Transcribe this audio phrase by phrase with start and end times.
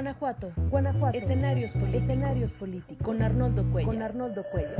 [0.00, 0.50] Guanajuato.
[0.70, 1.18] Guanajuato.
[1.18, 2.02] Escenarios políticos.
[2.02, 3.04] Escenarios políticos.
[3.04, 3.86] Con Arnoldo Cuello.
[3.86, 4.76] Con Arnoldo Cuello.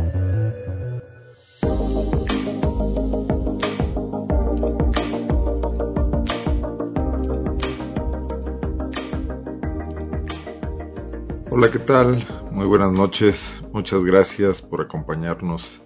[11.50, 12.26] Hola, ¿qué tal?
[12.50, 13.62] Muy buenas noches.
[13.74, 15.82] Muchas gracias por acompañarnos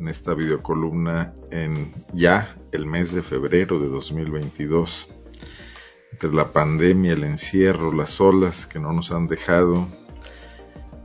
[0.00, 5.08] en esta videocolumna en ya el mes de febrero de 2022.
[6.12, 9.88] Entre la pandemia, el encierro, las olas que no nos han dejado,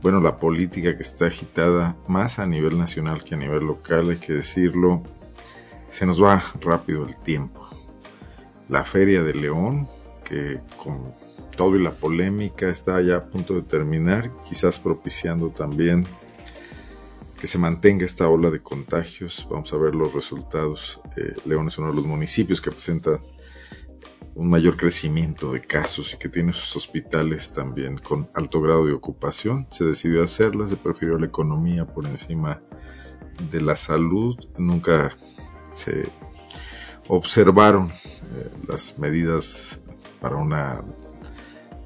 [0.02, 4.16] bueno, la política que está agitada más a nivel nacional que a nivel local, hay
[4.16, 5.02] que decirlo,
[5.88, 7.68] se nos va rápido el tiempo.
[8.68, 9.88] La Feria de León,
[10.24, 11.14] que con
[11.56, 16.06] todo y la polémica está ya a punto de terminar, quizás propiciando también
[17.40, 19.46] que se mantenga esta ola de contagios.
[19.50, 21.00] Vamos a ver los resultados.
[21.16, 23.20] Eh, León es uno de los municipios que presenta
[24.34, 28.92] un mayor crecimiento de casos y que tiene sus hospitales también con alto grado de
[28.92, 29.66] ocupación.
[29.70, 32.62] Se decidió hacerlas, se prefirió la economía por encima
[33.50, 34.36] de la salud.
[34.58, 35.16] Nunca
[35.74, 36.08] se
[37.08, 39.82] observaron eh, las medidas
[40.20, 40.82] para una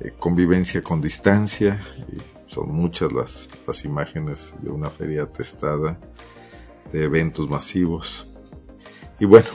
[0.01, 1.85] eh, convivencia con distancia.
[2.13, 5.99] Y son muchas las, las imágenes de una feria atestada
[6.93, 8.31] de eventos masivos.
[9.19, 9.49] Y bueno,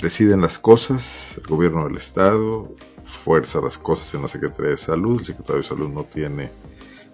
[0.00, 5.18] deciden las cosas, el gobierno del estado fuerza las cosas en la Secretaría de Salud,
[5.18, 6.50] el secretario de Salud no tiene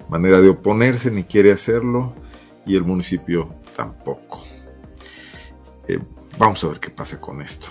[0.09, 2.15] manera de oponerse ni quiere hacerlo
[2.67, 4.43] y el municipio tampoco.
[5.87, 6.01] Eh,
[6.39, 7.69] vamos a ver qué pasa con esto.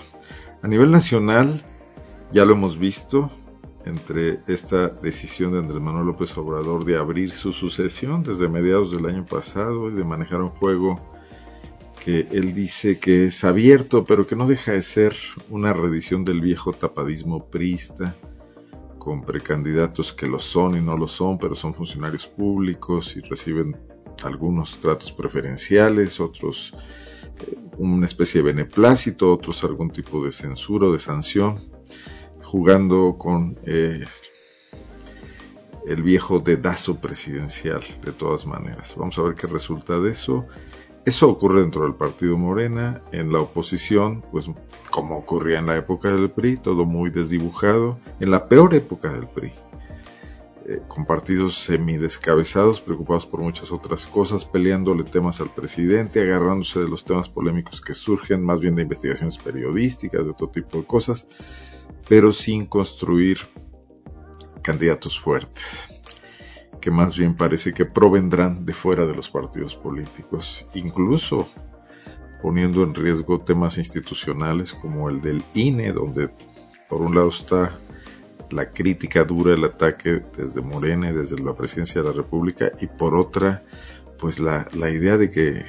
[0.62, 1.62] A nivel nacional,
[2.32, 3.30] ya lo hemos visto,
[3.84, 9.06] entre esta decisión de Andrés Manuel López Obrador de abrir su sucesión desde mediados del
[9.06, 10.98] año pasado y de manejar un juego
[12.04, 15.14] que él dice que es abierto, pero que no deja de ser
[15.48, 18.14] una reedición del viejo tapadismo priista,
[18.98, 23.76] con precandidatos que lo son y no lo son, pero son funcionarios públicos y reciben
[24.22, 26.74] algunos tratos preferenciales, otros
[27.46, 31.70] eh, una especie de beneplácito, otros algún tipo de censura o de sanción
[32.42, 34.04] jugando con eh,
[35.86, 38.94] el viejo dedazo presidencial, de todas maneras.
[38.96, 40.46] Vamos a ver qué resulta de eso.
[41.04, 44.50] Eso ocurre dentro del partido Morena, en la oposición, pues
[44.90, 49.26] como ocurría en la época del PRI, todo muy desdibujado, en la peor época del
[49.26, 49.52] PRI,
[50.66, 56.88] eh, con partidos semidescabezados, preocupados por muchas otras cosas, peleándole temas al presidente, agarrándose de
[56.88, 61.26] los temas polémicos que surgen, más bien de investigaciones periodísticas, de otro tipo de cosas,
[62.08, 63.40] pero sin construir
[64.62, 65.90] candidatos fuertes,
[66.84, 71.48] que más bien parece que provendrán de fuera de los partidos políticos, incluso
[72.42, 76.28] poniendo en riesgo temas institucionales como el del INE, donde
[76.90, 77.78] por un lado está
[78.50, 83.14] la crítica dura, el ataque desde Morena desde la presidencia de la República, y por
[83.14, 83.62] otra,
[84.18, 85.64] pues la, la idea de que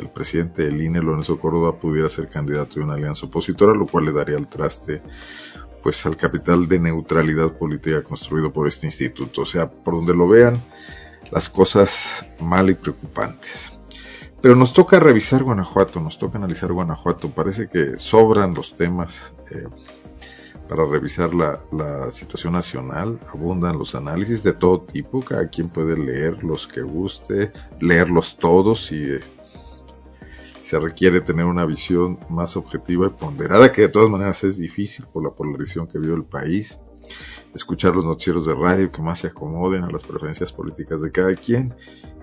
[0.00, 4.06] el presidente del INE, Lorenzo Córdoba, pudiera ser candidato de una alianza opositora, lo cual
[4.06, 5.00] le daría el traste
[5.86, 9.42] pues al capital de neutralidad política construido por este instituto.
[9.42, 10.60] O sea, por donde lo vean,
[11.30, 13.78] las cosas mal y preocupantes.
[14.42, 17.30] Pero nos toca revisar Guanajuato, nos toca analizar Guanajuato.
[17.30, 19.68] Parece que sobran los temas eh,
[20.68, 23.20] para revisar la, la, situación nacional.
[23.32, 25.20] Abundan los análisis de todo tipo.
[25.20, 29.20] Cada quien puede leer los que guste, leerlos todos y eh,
[30.66, 35.06] se requiere tener una visión más objetiva y ponderada, que de todas maneras es difícil
[35.06, 36.76] por la polarización que vive el país.
[37.54, 41.36] Escuchar los noticieros de radio que más se acomoden a las preferencias políticas de cada
[41.36, 41.72] quien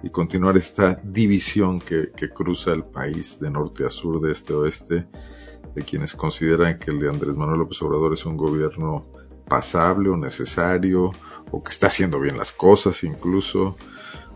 [0.03, 4.51] y continuar esta división que, que cruza el país de norte a sur, de este
[4.51, 5.07] a oeste,
[5.73, 9.05] de quienes consideran que el de Andrés Manuel López Obrador es un gobierno
[9.47, 11.11] pasable o necesario
[11.49, 13.77] o que está haciendo bien las cosas incluso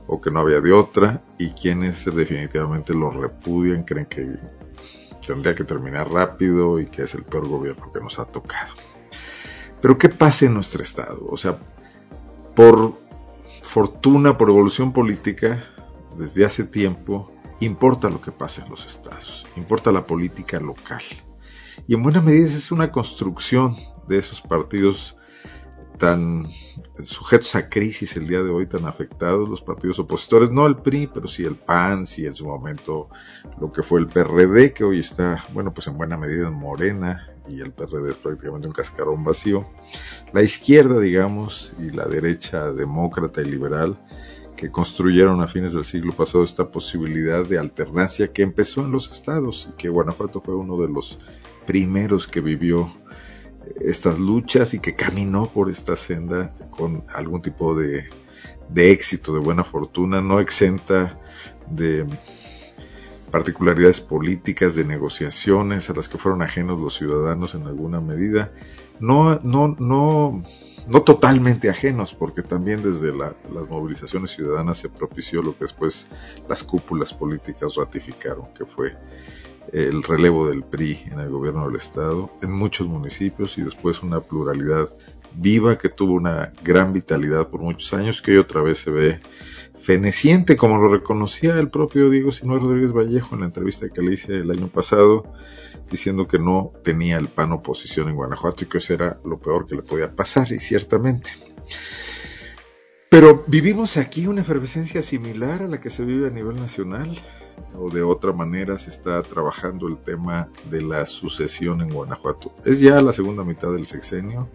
[0.07, 4.35] o que no había de otra y quienes definitivamente lo repudian, creen que
[5.25, 8.73] tendría que terminar rápido y que es el peor gobierno que nos ha tocado.
[9.81, 11.28] Pero ¿qué pasa en nuestro estado?
[11.29, 11.59] O sea,
[12.55, 12.93] por
[13.61, 15.64] fortuna, por evolución política,
[16.17, 21.03] desde hace tiempo, importa lo que pasa en los estados, importa la política local.
[21.87, 23.76] Y en buena medida es una construcción
[24.08, 25.16] de esos partidos
[25.97, 26.46] tan
[27.03, 31.08] sujetos a crisis el día de hoy, tan afectados los partidos opositores, no el PRI,
[31.08, 33.09] pero sí el PAN, sí en su momento
[33.59, 37.29] lo que fue el PRD, que hoy está, bueno, pues en buena medida en Morena,
[37.47, 39.66] y el PRD es prácticamente un cascarón vacío.
[40.34, 43.97] La izquierda, digamos, y la derecha demócrata y liberal,
[44.55, 49.09] que construyeron a fines del siglo pasado esta posibilidad de alternancia que empezó en los
[49.09, 51.20] estados y que Guanajuato fue uno de los
[51.67, 52.91] primeros que vivió
[53.81, 58.08] estas luchas y que caminó por esta senda con algún tipo de,
[58.75, 61.19] éxito, de buena fortuna, no exenta
[61.69, 62.05] de
[63.31, 68.52] particularidades políticas, de negociaciones a las que fueron ajenos los ciudadanos en alguna medida,
[68.99, 70.41] no, no, no,
[70.87, 73.34] no totalmente ajenos, porque también desde las
[73.69, 76.08] movilizaciones ciudadanas se propició lo que después
[76.47, 78.96] las cúpulas políticas ratificaron, que fue
[79.73, 84.22] el relevo del PRI en el gobierno del estado, en muchos municipios y después una
[84.22, 84.96] pluralidad
[85.34, 89.19] viva que tuvo una gran vitalidad por muchos años, que hoy otra vez se ve
[89.79, 94.14] feneciente, como lo reconocía el propio Diego Sinue Rodríguez Vallejo en la entrevista que le
[94.14, 95.23] hice el año pasado,
[95.90, 99.67] diciendo que no tenía el PAN oposición en Guanajuato y que eso era lo peor
[99.67, 101.29] que le podía pasar, y ciertamente.
[103.09, 107.17] Pero vivimos aquí una efervescencia similar a la que se vive a nivel nacional,
[107.77, 112.53] o de otra manera se está trabajando el tema de la sucesión en Guanajuato.
[112.65, 114.49] Es ya la segunda mitad del sexenio,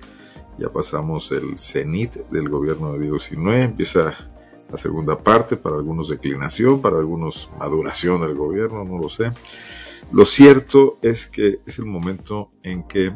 [0.59, 4.15] ya pasamos el cenit del gobierno de Diego Sinue, empieza
[4.71, 9.33] la segunda parte, para algunos declinación, para algunos maduración del gobierno, no lo sé.
[10.11, 13.13] Lo cierto es que es el momento en que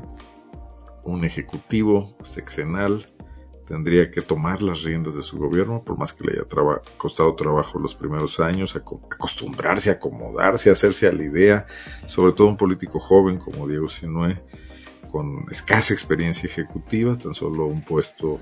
[1.02, 3.06] un ejecutivo sexenal
[3.66, 6.46] tendría que tomar las riendas de su gobierno, por más que le haya
[6.96, 11.66] costado trabajo los primeros años, acostumbrarse, acomodarse, hacerse a la idea,
[12.06, 14.40] sobre todo un político joven como Diego Sinue,
[15.10, 18.38] con escasa experiencia ejecutiva, tan solo un puesto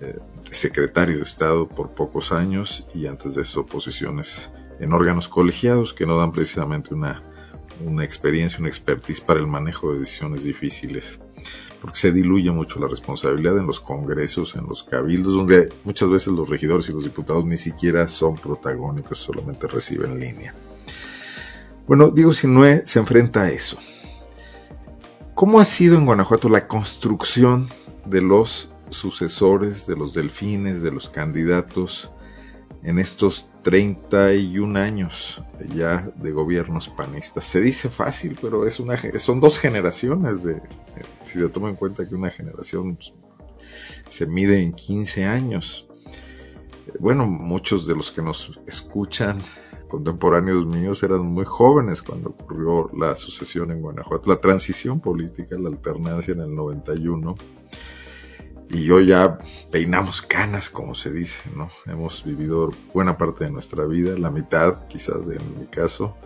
[0.00, 0.18] eh,
[0.50, 4.50] secretario de Estado por pocos años y antes de eso posiciones
[4.80, 7.22] en órganos colegiados que no dan precisamente una,
[7.84, 11.20] una experiencia, una expertise para el manejo de decisiones difíciles,
[11.80, 16.28] porque se diluye mucho la responsabilidad en los congresos, en los cabildos, donde muchas veces
[16.28, 20.54] los regidores y los diputados ni siquiera son protagónicos, solamente reciben línea.
[21.86, 23.78] Bueno, Diego Sinue se enfrenta a eso.
[25.34, 27.68] ¿Cómo ha sido en Guanajuato la construcción
[28.04, 32.10] de los sucesores de los delfines, de los candidatos
[32.82, 35.42] en estos 31 años
[35.74, 37.44] ya de gobiernos panistas.
[37.44, 40.62] Se dice fácil, pero es una, son dos generaciones, de,
[41.24, 42.98] si se toma en cuenta que una generación
[44.08, 45.86] se mide en 15 años.
[46.98, 49.38] Bueno, muchos de los que nos escuchan,
[49.88, 55.68] contemporáneos míos, eran muy jóvenes cuando ocurrió la sucesión en Guanajuato, la transición política, la
[55.68, 57.34] alternancia en el 91
[58.70, 59.38] y yo ya
[59.72, 61.68] peinamos canas, como se dice, ¿no?
[61.86, 66.16] Hemos vivido buena parte de nuestra vida, la mitad quizás en mi caso,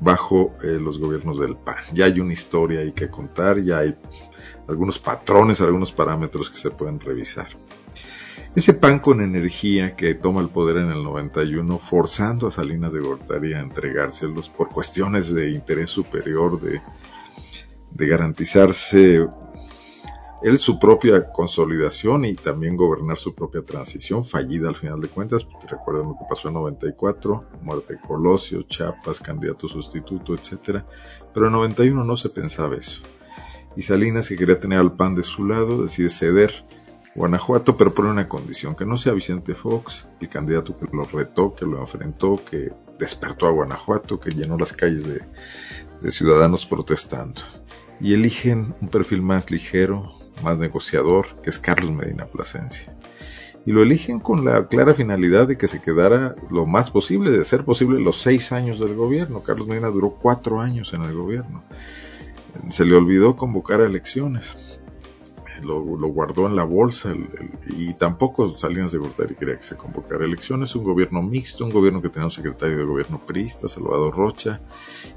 [0.00, 1.76] bajo eh, los gobiernos del PAN.
[1.92, 3.94] Ya hay una historia ahí que contar, ya hay
[4.66, 7.48] algunos patrones, algunos parámetros que se pueden revisar.
[8.56, 13.00] Ese PAN con energía que toma el poder en el 91, forzando a Salinas de
[13.00, 16.80] Gortari a entregárselos por cuestiones de interés superior, de,
[17.90, 19.26] de garantizarse
[20.42, 25.46] él su propia consolidación y también gobernar su propia transición, fallida al final de cuentas,
[25.68, 30.86] recuerden lo que pasó en 94, muerte de Colosio, Chapas, candidato sustituto, etcétera,
[31.34, 33.02] pero en 91 no se pensaba eso.
[33.76, 36.64] Y Salinas, que quería tener al PAN de su lado, decide ceder
[37.14, 41.52] Guanajuato, pero pone una condición, que no sea Vicente Fox, el candidato que lo retó,
[41.54, 45.22] que lo enfrentó, que despertó a Guanajuato, que llenó las calles de,
[46.00, 47.42] de ciudadanos protestando.
[48.00, 50.12] Y eligen un perfil más ligero,
[50.42, 52.94] más negociador, que es Carlos Medina Plasencia.
[53.66, 57.44] Y lo eligen con la clara finalidad de que se quedara lo más posible, de
[57.44, 59.42] ser posible, los seis años del gobierno.
[59.42, 61.62] Carlos Medina duró cuatro años en el gobierno.
[62.70, 64.80] Se le olvidó convocar elecciones.
[65.62, 67.12] Lo, guardó en la bolsa
[67.66, 70.74] y tampoco Salinas de Gortari quería que se convocara elecciones.
[70.76, 74.60] Un gobierno mixto, un gobierno que tenía un secretario de gobierno priista, Salvador Rocha,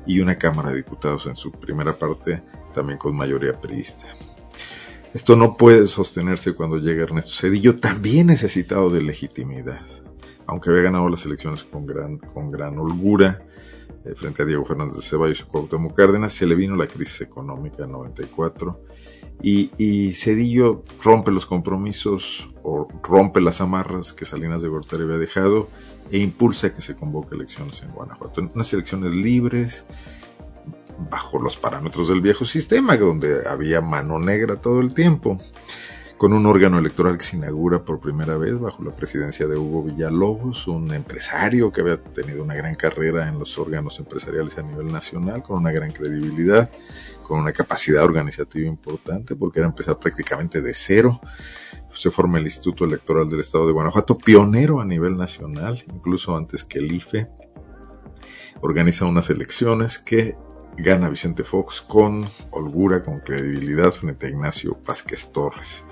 [0.06, 2.42] y una Cámara de Diputados en su primera parte
[2.74, 4.08] también con mayoría priista.
[5.14, 9.86] Esto no puede sostenerse cuando llega Ernesto Cedillo, también necesitado de legitimidad.
[10.48, 13.46] Aunque había ganado las elecciones con gran, con gran holgura
[14.06, 17.22] eh, frente a Diego Fernández de Ceballos y Cuauhtémoc Cárdenas, se le vino la crisis
[17.22, 18.86] económica en 94
[19.44, 25.18] y, y Cedillo rompe los compromisos o rompe las amarras que Salinas de Gortari había
[25.18, 25.68] dejado
[26.10, 28.50] e impulsa que se convoque elecciones en Guanajuato.
[28.54, 29.86] Unas elecciones libres,
[31.10, 35.40] bajo los parámetros del viejo sistema, donde había mano negra todo el tiempo,
[36.18, 39.84] con un órgano electoral que se inaugura por primera vez bajo la presidencia de Hugo
[39.84, 44.92] Villalobos, un empresario que había tenido una gran carrera en los órganos empresariales a nivel
[44.92, 46.70] nacional, con una gran credibilidad,
[47.24, 51.20] con una capacidad organizativa importante, porque era empezar prácticamente de cero.
[51.94, 56.64] Se forma el Instituto Electoral del Estado de Guanajuato, pionero a nivel nacional, incluso antes
[56.64, 57.30] que el IFE
[58.62, 60.36] organiza unas elecciones que
[60.78, 65.84] gana Vicente Fox con holgura, con credibilidad frente a Ignacio Vázquez Torres.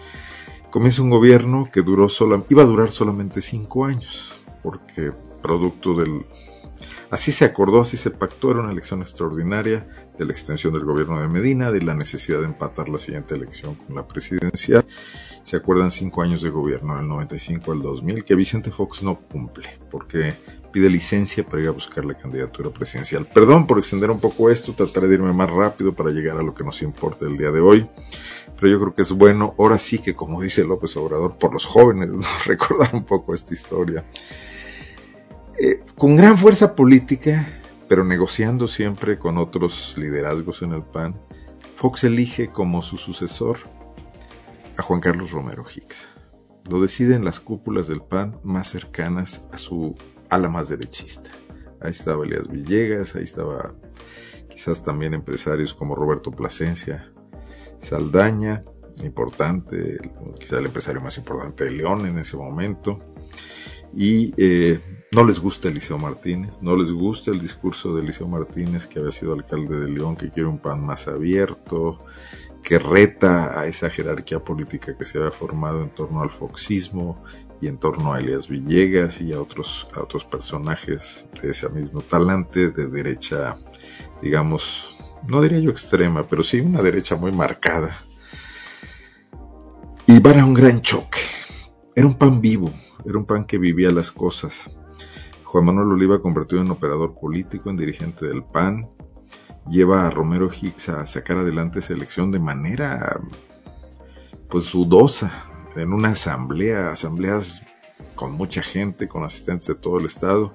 [0.70, 6.26] Comienza un gobierno que duró sola, iba a durar solamente cinco años, porque producto del
[7.10, 11.20] Así se acordó, así se pactó, era una elección extraordinaria de la extensión del gobierno
[11.20, 14.86] de Medina, de la necesidad de empatar la siguiente elección con la presidencial.
[15.42, 19.80] Se acuerdan cinco años de gobierno, del 95 al 2000, que Vicente Fox no cumple,
[19.90, 20.36] porque
[20.72, 23.26] pide licencia para ir a buscar la candidatura presidencial.
[23.26, 26.54] Perdón por extender un poco esto, trataré de irme más rápido para llegar a lo
[26.54, 27.90] que nos importa el día de hoy,
[28.56, 31.66] pero yo creo que es bueno, ahora sí que como dice López Obrador, por los
[31.66, 32.10] jóvenes,
[32.46, 34.06] recordar un poco esta historia.
[35.58, 37.48] Eh, con gran fuerza política,
[37.88, 41.20] pero negociando siempre con otros liderazgos en el PAN,
[41.76, 43.58] Fox elige como su sucesor
[44.78, 46.10] a Juan Carlos Romero Hicks.
[46.70, 49.96] Lo deciden las cúpulas del PAN más cercanas a su
[50.30, 51.30] ala más derechista.
[51.82, 53.74] Ahí estaba Elías Villegas, ahí estaba
[54.50, 57.12] quizás también empresarios como Roberto Plasencia,
[57.80, 58.66] Saldaña,
[59.04, 59.98] importante,
[60.40, 63.00] quizás el empresario más importante de León en ese momento,
[63.94, 64.80] y eh,
[65.12, 69.12] no les gusta Eliseo Martínez, no les gusta el discurso de Eliseo Martínez, que había
[69.12, 72.00] sido alcalde de León, que quiere un pan más abierto,
[72.62, 77.24] que reta a esa jerarquía política que se había formado en torno al foxismo
[77.62, 82.02] y en torno a Elias Villegas y a otros, a otros personajes de ese mismo
[82.02, 83.58] talante de derecha,
[84.22, 84.98] digamos,
[85.28, 88.06] no diría yo extrema, pero sí una derecha muy marcada.
[90.08, 91.20] Y van a un gran choque.
[91.96, 92.72] Era un pan vivo,
[93.06, 94.70] era un pan que vivía las cosas.
[95.44, 98.90] Juan Manuel Oliva convertido en operador político, en dirigente del PAN,
[99.68, 103.20] lleva a Romero Hicks a sacar adelante esa elección de manera
[104.50, 105.46] pues sudosa,
[105.76, 107.66] en una asamblea, asambleas
[108.16, 110.54] con mucha gente, con asistentes de todo el estado,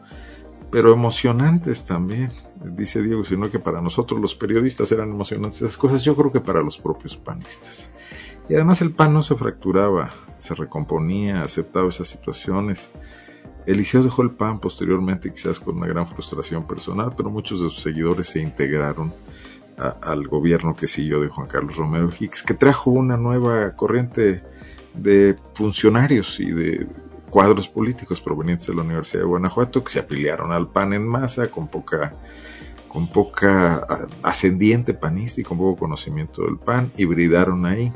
[0.70, 2.30] pero emocionantes también.
[2.64, 6.40] Dice Diego, sino que para nosotros los periodistas eran emocionantes esas cosas, yo creo que
[6.40, 7.92] para los propios panistas.
[8.48, 12.90] Y además el PAN no se fracturaba, se recomponía, aceptaba esas situaciones.
[13.66, 17.80] Eliseo dejó el PAN posteriormente, quizás con una gran frustración personal, pero muchos de sus
[17.80, 19.14] seguidores se integraron
[19.76, 24.42] al gobierno que siguió de Juan Carlos Romero Hicks, que trajo una nueva corriente
[24.94, 26.86] de funcionarios y de
[27.30, 31.50] cuadros políticos provenientes de la Universidad de Guanajuato que se afiliaron al PAN en masa
[31.50, 32.14] con poca
[32.88, 33.84] con poca
[34.22, 37.92] ascendiente panista y con poco conocimiento del PAN, hibridaron ahí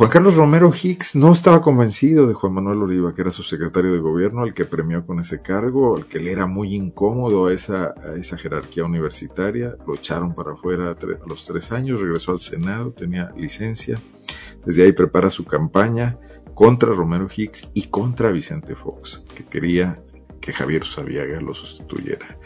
[0.00, 3.92] Juan Carlos Romero Hicks no estaba convencido de Juan Manuel Oliva, que era su secretario
[3.92, 7.52] de gobierno, al que premió con ese cargo, al que le era muy incómodo a
[7.52, 9.76] esa, esa jerarquía universitaria.
[9.86, 14.00] Lo echaron para afuera a los tres años, regresó al Senado, tenía licencia.
[14.64, 16.18] Desde ahí prepara su campaña
[16.54, 20.02] contra Romero Hicks y contra Vicente Fox, que quería
[20.40, 22.38] que Javier Sabiaga lo sustituyera.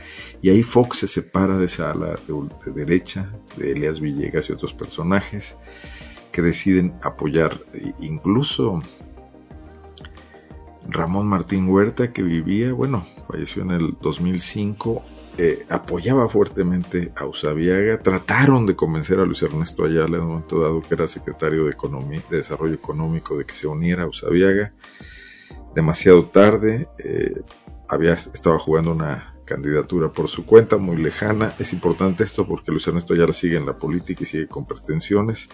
[0.42, 4.52] Y ahí Fox se separa de esa ala de, de derecha, de Elias Villegas y
[4.52, 5.56] otros personajes
[6.32, 7.60] que deciden apoyar.
[8.00, 8.80] Incluso
[10.88, 15.02] Ramón Martín Huerta, que vivía, bueno, falleció en el 2005,
[15.36, 18.00] eh, apoyaba fuertemente a Usabiaga.
[18.00, 21.74] Trataron de convencer a Luis Ernesto Ayala en un momento dado, que era secretario de,
[22.30, 24.72] Desarrollo Económico, de que se uniera a Usabiaga.
[25.74, 27.42] Demasiado tarde, eh,
[27.88, 31.54] había, estaba jugando una candidatura por su cuenta, muy lejana.
[31.58, 35.48] Es importante esto porque Luis Ernesto Ayala sigue en la política y sigue con pretensiones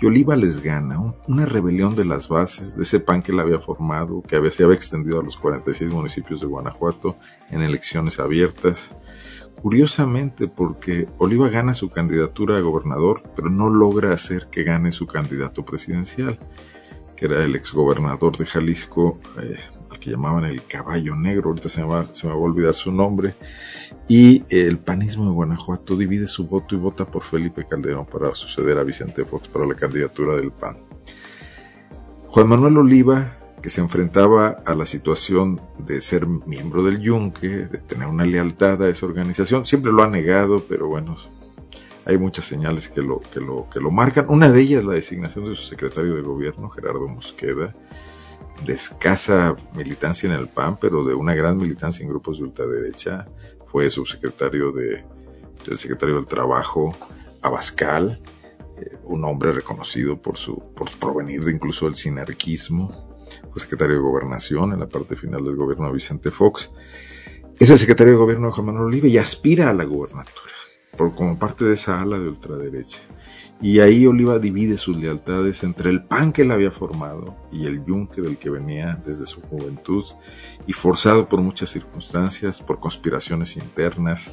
[0.00, 3.58] y Oliva les gana, una rebelión de las bases de ese PAN que él había
[3.58, 7.16] formado, que había, se había extendido a los 46 municipios de Guanajuato
[7.50, 8.94] en elecciones abiertas.
[9.60, 15.06] Curiosamente, porque Oliva gana su candidatura a gobernador, pero no logra hacer que gane su
[15.08, 16.38] candidato presidencial,
[17.16, 19.58] que era el exgobernador de Jalisco, eh,
[19.98, 22.92] que llamaban el caballo negro, ahorita se me, va, se me va a olvidar su
[22.92, 23.34] nombre,
[24.08, 28.78] y el panismo de Guanajuato divide su voto y vota por Felipe Calderón para suceder
[28.78, 30.76] a Vicente Fox para la candidatura del PAN.
[32.26, 37.78] Juan Manuel Oliva, que se enfrentaba a la situación de ser miembro del Yunque, de
[37.78, 41.16] tener una lealtad a esa organización, siempre lo ha negado, pero bueno,
[42.04, 44.26] hay muchas señales que lo, que lo, que lo marcan.
[44.28, 47.74] Una de ellas la designación de su secretario de gobierno, Gerardo Mosqueda,
[48.64, 53.28] de escasa militancia en el PAN, pero de una gran militancia en grupos de ultraderecha.
[53.66, 55.04] Fue subsecretario de,
[55.66, 56.96] del secretario del Trabajo,
[57.42, 58.20] Abascal,
[58.76, 63.08] eh, un hombre reconocido por su por provenir incluso del sinarquismo.
[63.52, 66.70] Fue secretario de Gobernación en la parte final del gobierno de Vicente Fox.
[67.58, 70.57] Es el secretario de gobierno de Juan Manuel Oliva y aspira a la gubernatura.
[70.98, 73.00] Por, como parte de esa ala de ultraderecha.
[73.60, 77.84] Y ahí Oliva divide sus lealtades entre el PAN que él había formado y el
[77.84, 80.04] yunque del que venía desde su juventud
[80.66, 84.32] y forzado por muchas circunstancias, por conspiraciones internas,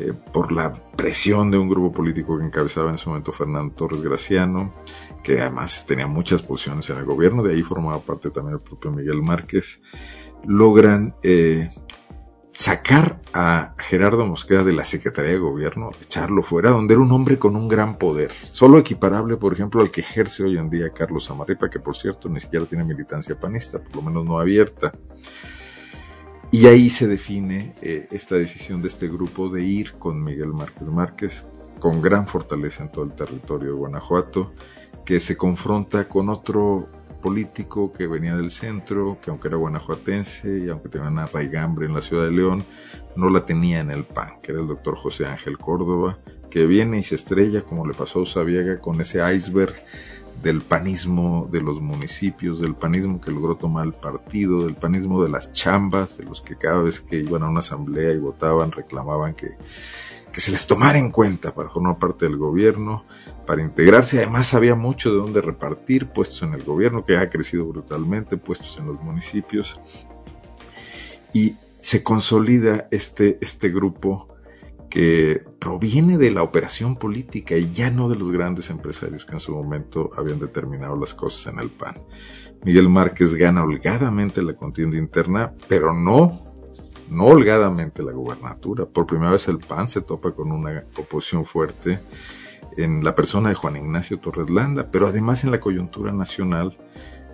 [0.00, 4.02] eh, por la presión de un grupo político que encabezaba en ese momento Fernando Torres
[4.02, 4.74] Graciano,
[5.22, 8.90] que además tenía muchas posiciones en el gobierno, de ahí formaba parte también el propio
[8.90, 9.82] Miguel Márquez,
[10.44, 11.70] logran eh,
[12.52, 17.38] sacar a Gerardo Mosqueda de la Secretaría de Gobierno, echarlo fuera, donde era un hombre
[17.38, 21.30] con un gran poder, solo equiparable, por ejemplo, al que ejerce hoy en día Carlos
[21.30, 24.92] Amarripa, que por cierto ni siquiera tiene militancia panista, por lo menos no abierta.
[26.50, 30.88] Y ahí se define eh, esta decisión de este grupo de ir con Miguel Márquez
[30.88, 31.46] Márquez,
[31.78, 34.52] con gran fortaleza en todo el territorio de Guanajuato,
[35.04, 36.88] que se confronta con otro
[37.20, 41.94] político que venía del centro, que aunque era guanajuatense y aunque tenía una raigambre en
[41.94, 42.64] la ciudad de León,
[43.16, 46.18] no la tenía en el PAN, que era el doctor José Ángel Córdoba,
[46.50, 49.74] que viene y se estrella, como le pasó a Usabiaga, con ese iceberg
[50.42, 55.30] del panismo de los municipios, del panismo que logró tomar el partido, del panismo de
[55.30, 59.34] las chambas, de los que cada vez que iban a una asamblea y votaban reclamaban
[59.34, 59.56] que
[60.32, 63.04] que se les tomara en cuenta para formar parte del gobierno,
[63.46, 64.18] para integrarse.
[64.18, 68.78] Además había mucho de donde repartir, puestos en el gobierno, que ha crecido brutalmente, puestos
[68.78, 69.80] en los municipios.
[71.32, 74.28] Y se consolida este, este grupo
[74.88, 79.40] que proviene de la operación política y ya no de los grandes empresarios que en
[79.40, 81.96] su momento habían determinado las cosas en el PAN.
[82.64, 86.47] Miguel Márquez gana holgadamente la contienda interna, pero no
[87.10, 88.86] no holgadamente la gubernatura.
[88.86, 92.00] Por primera vez el PAN se topa con una oposición fuerte
[92.76, 96.76] en la persona de Juan Ignacio Torres Landa, pero además en la coyuntura nacional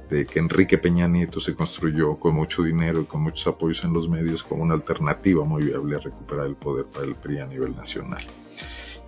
[0.08, 3.92] de que Enrique Peña Nieto se construyó con mucho dinero y con muchos apoyos en
[3.92, 7.46] los medios como una alternativa muy viable a recuperar el poder para el PRI a
[7.46, 8.22] nivel nacional.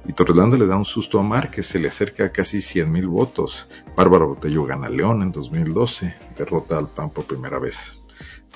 [0.08, 2.90] Y Torres Landa le da un susto a Márquez, se le acerca a casi 100
[2.90, 3.66] mil votos.
[3.96, 8.05] Bárbara Botello gana León en 2012, derrota al PAN por primera vez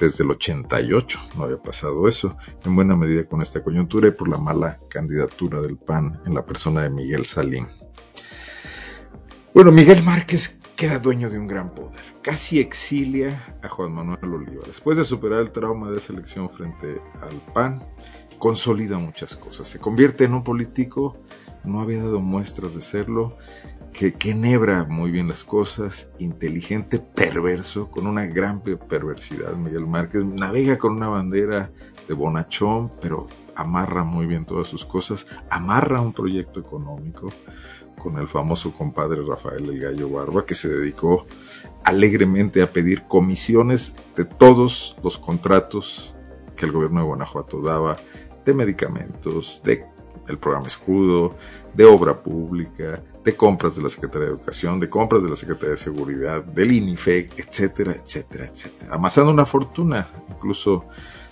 [0.01, 4.29] desde el 88 no había pasado eso, en buena medida con esta coyuntura y por
[4.29, 7.69] la mala candidatura del PAN en la persona de Miguel Salín.
[9.55, 14.63] Bueno, Miguel Márquez queda dueño de un gran poder, casi exilia a Juan Manuel Oliva.
[14.67, 17.83] Después de superar el trauma de esa elección frente al PAN,
[18.39, 21.19] consolida muchas cosas, se convierte en un político
[21.65, 23.37] no había dado muestras de serlo,
[23.93, 29.55] que, enhebra muy bien las cosas, inteligente, perverso, con una gran perversidad.
[29.55, 31.71] Miguel Márquez navega con una bandera
[32.09, 37.29] de bonachón, pero amarra muy bien todas sus cosas, amarra un proyecto económico
[38.01, 41.27] con el famoso compadre Rafael el Gallo Barba, que se dedicó
[41.85, 46.17] alegremente a pedir comisiones de todos los contratos
[46.57, 47.99] que el gobierno de Guanajuato daba
[48.45, 49.85] de medicamentos, de
[50.31, 51.37] el programa Escudo,
[51.75, 55.71] de obra pública, de compras de la Secretaría de Educación, de compras de la Secretaría
[55.71, 58.95] de Seguridad, del INIFEC, etcétera, etcétera, etcétera.
[58.95, 60.87] Amasando una fortuna, incluso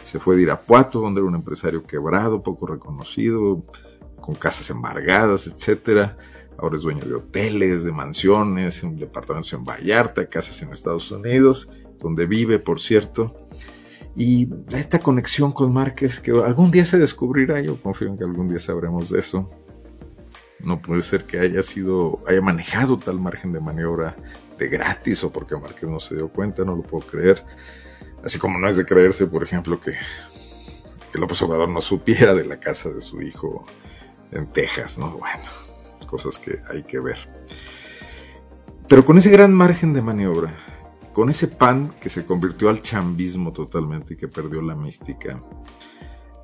[0.04, 3.62] se fue de Irapuato, donde era un empresario quebrado, poco reconocido,
[4.20, 6.18] con casas embargadas, etcétera.
[6.58, 11.68] Ahora es dueño de hoteles, de mansiones, departamentos en Vallarta, casas en Estados Unidos,
[12.00, 13.47] donde vive, por cierto.
[14.18, 18.48] Y esta conexión con Márquez, que algún día se descubrirá, yo confío en que algún
[18.48, 19.48] día sabremos de eso.
[20.58, 24.16] No puede ser que haya sido, haya manejado tal margen de maniobra
[24.58, 27.44] de gratis o porque Márquez no se dio cuenta, no lo puedo creer.
[28.24, 29.92] Así como no es de creerse, por ejemplo, que,
[31.12, 33.64] que López Obrador no supiera de la casa de su hijo
[34.32, 35.12] en Texas, ¿no?
[35.12, 35.44] Bueno,
[36.08, 37.18] cosas que hay que ver.
[38.88, 40.58] Pero con ese gran margen de maniobra,
[41.18, 45.42] con ese pan que se convirtió al chambismo totalmente y que perdió la mística,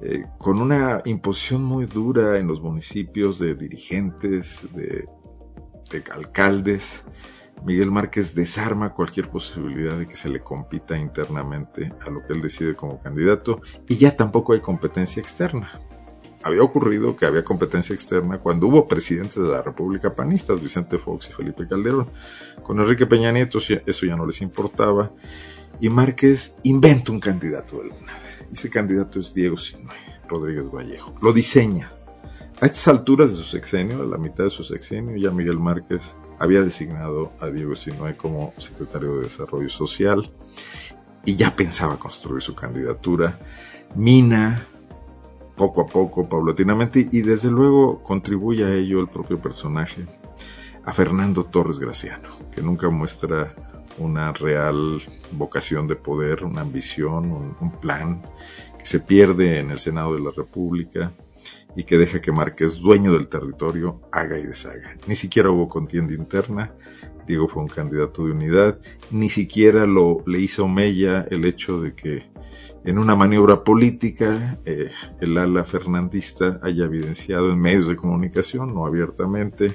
[0.00, 5.06] eh, con una imposición muy dura en los municipios de dirigentes, de,
[5.92, 7.04] de alcaldes,
[7.64, 12.40] Miguel Márquez desarma cualquier posibilidad de que se le compita internamente a lo que él
[12.40, 15.70] decide como candidato y ya tampoco hay competencia externa
[16.44, 21.30] había ocurrido que había competencia externa cuando hubo presidentes de la República panistas, Vicente Fox
[21.30, 22.10] y Felipe Calderón.
[22.62, 25.10] Con Enrique Peña Nieto eso ya no les importaba.
[25.80, 27.80] Y Márquez inventa un candidato.
[28.52, 29.90] Ese candidato es Diego Sinue
[30.28, 31.14] Rodríguez Vallejo.
[31.22, 31.92] Lo diseña.
[32.60, 36.14] A estas alturas de su sexenio, a la mitad de su sexenio, ya Miguel Márquez
[36.38, 40.30] había designado a Diego Sinue como secretario de Desarrollo Social
[41.24, 43.40] y ya pensaba construir su candidatura.
[43.94, 44.68] Mina
[45.56, 50.06] poco a poco, paulatinamente, y desde luego contribuye a ello el propio personaje,
[50.84, 53.54] a Fernando Torres Graciano, que nunca muestra
[53.98, 58.22] una real vocación de poder, una ambición, un, plan,
[58.78, 61.12] que se pierde en el Senado de la República,
[61.76, 64.96] y que deja que Márquez, dueño del territorio, haga y deshaga.
[65.06, 66.72] Ni siquiera hubo contienda interna,
[67.26, 68.78] Diego fue un candidato de unidad,
[69.10, 72.34] ni siquiera lo, le hizo mella el hecho de que
[72.84, 78.86] en una maniobra política eh, el ala fernandista haya evidenciado en medios de comunicación, no
[78.86, 79.74] abiertamente,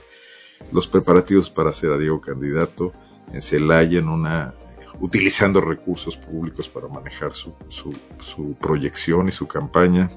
[0.72, 2.94] los preparativos para hacer a Diego candidato
[3.34, 4.54] en Celaya en una
[5.02, 10.10] utilizando recursos públicos para manejar su, su, proyección y su campaña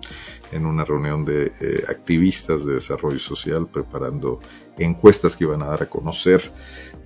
[0.51, 4.41] en una reunión de eh, activistas de desarrollo social preparando
[4.79, 6.53] encuestas que iban a dar a conocer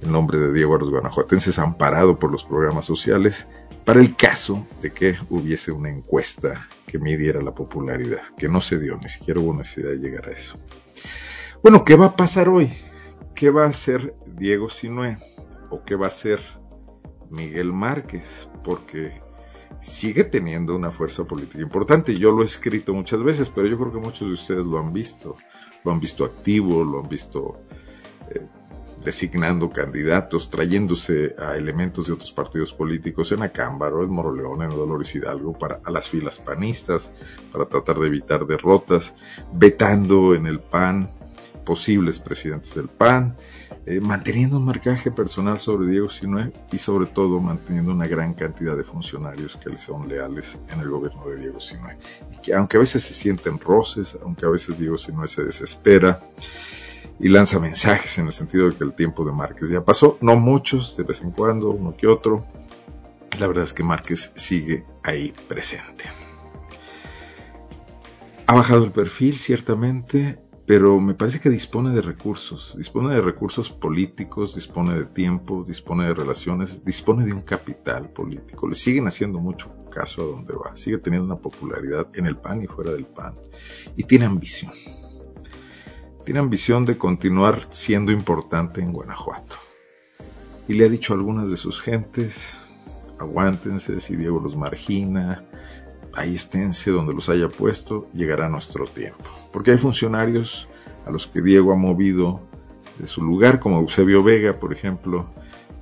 [0.00, 3.48] el nombre de Diego a los guanajuatenses amparado por los programas sociales
[3.84, 8.78] para el caso de que hubiese una encuesta que midiera la popularidad, que no se
[8.78, 10.58] dio, ni siquiera hubo necesidad de llegar a eso.
[11.62, 12.72] Bueno, ¿qué va a pasar hoy?
[13.34, 15.18] ¿Qué va a hacer Diego Sinué?
[15.70, 16.40] ¿O qué va a hacer
[17.30, 19.14] Miguel Márquez, porque
[19.80, 22.18] sigue teniendo una fuerza política importante.
[22.18, 24.92] Yo lo he escrito muchas veces, pero yo creo que muchos de ustedes lo han
[24.92, 25.36] visto.
[25.84, 27.60] Lo han visto activo, lo han visto
[28.30, 28.46] eh,
[29.04, 35.14] designando candidatos, trayéndose a elementos de otros partidos políticos en Acámbaro, en Moroleón, en Dolores
[35.14, 37.12] Hidalgo, para, a las filas panistas,
[37.52, 39.14] para tratar de evitar derrotas,
[39.52, 41.10] vetando en el PAN
[41.64, 43.36] posibles presidentes del PAN,
[43.88, 48.76] eh, manteniendo un marcaje personal sobre Diego Sinue y sobre todo manteniendo una gran cantidad
[48.76, 51.96] de funcionarios que le son leales en el gobierno de Diego Sinue.
[52.32, 56.20] Y que aunque a veces se sienten roces, aunque a veces Diego Sinue se desespera
[57.20, 60.34] y lanza mensajes en el sentido de que el tiempo de Márquez ya pasó, no
[60.34, 62.44] muchos, de vez en cuando, uno que otro,
[63.38, 66.04] la verdad es que Márquez sigue ahí presente.
[68.48, 73.70] Ha bajado el perfil, ciertamente, pero me parece que dispone de recursos, dispone de recursos
[73.70, 78.68] políticos, dispone de tiempo, dispone de relaciones, dispone de un capital político.
[78.68, 82.64] Le siguen haciendo mucho caso a donde va, sigue teniendo una popularidad en el PAN
[82.64, 83.34] y fuera del PAN.
[83.96, 84.72] Y tiene ambición.
[86.24, 89.56] Tiene ambición de continuar siendo importante en Guanajuato.
[90.66, 92.58] Y le ha dicho a algunas de sus gentes,
[93.20, 95.44] aguántense si Diego los margina,
[96.12, 99.45] ahí esténse donde los haya puesto, llegará nuestro tiempo.
[99.56, 100.68] Porque hay funcionarios
[101.06, 102.42] a los que Diego ha movido
[102.98, 105.30] de su lugar, como Eusebio Vega, por ejemplo,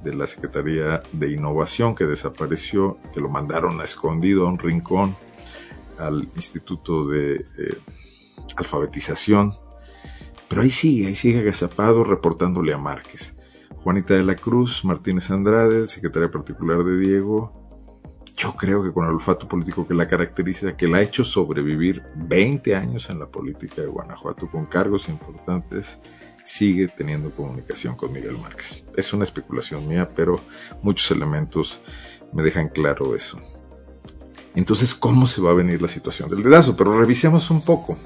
[0.04, 5.16] de la Secretaría de Innovación, que desapareció, que lo mandaron a escondido a un rincón
[5.98, 7.78] al Instituto de eh,
[8.54, 9.54] Alfabetización.
[10.46, 13.36] Pero ahí sigue, ahí sigue agazapado reportándole a Márquez.
[13.82, 17.63] Juanita de la Cruz, Martínez Andrade, secretaria particular de Diego,
[18.36, 22.02] yo creo que con el olfato político que la caracteriza, que la ha hecho sobrevivir
[22.16, 25.98] 20 años en la política de Guanajuato con cargos importantes,
[26.44, 28.84] sigue teniendo comunicación con Miguel Márquez.
[28.96, 30.40] Es una especulación mía, pero
[30.82, 31.80] muchos elementos
[32.32, 33.38] me dejan claro eso.
[34.54, 36.76] Entonces, ¿cómo se va a venir la situación del dedazo?
[36.76, 37.96] Pero revisemos un poco,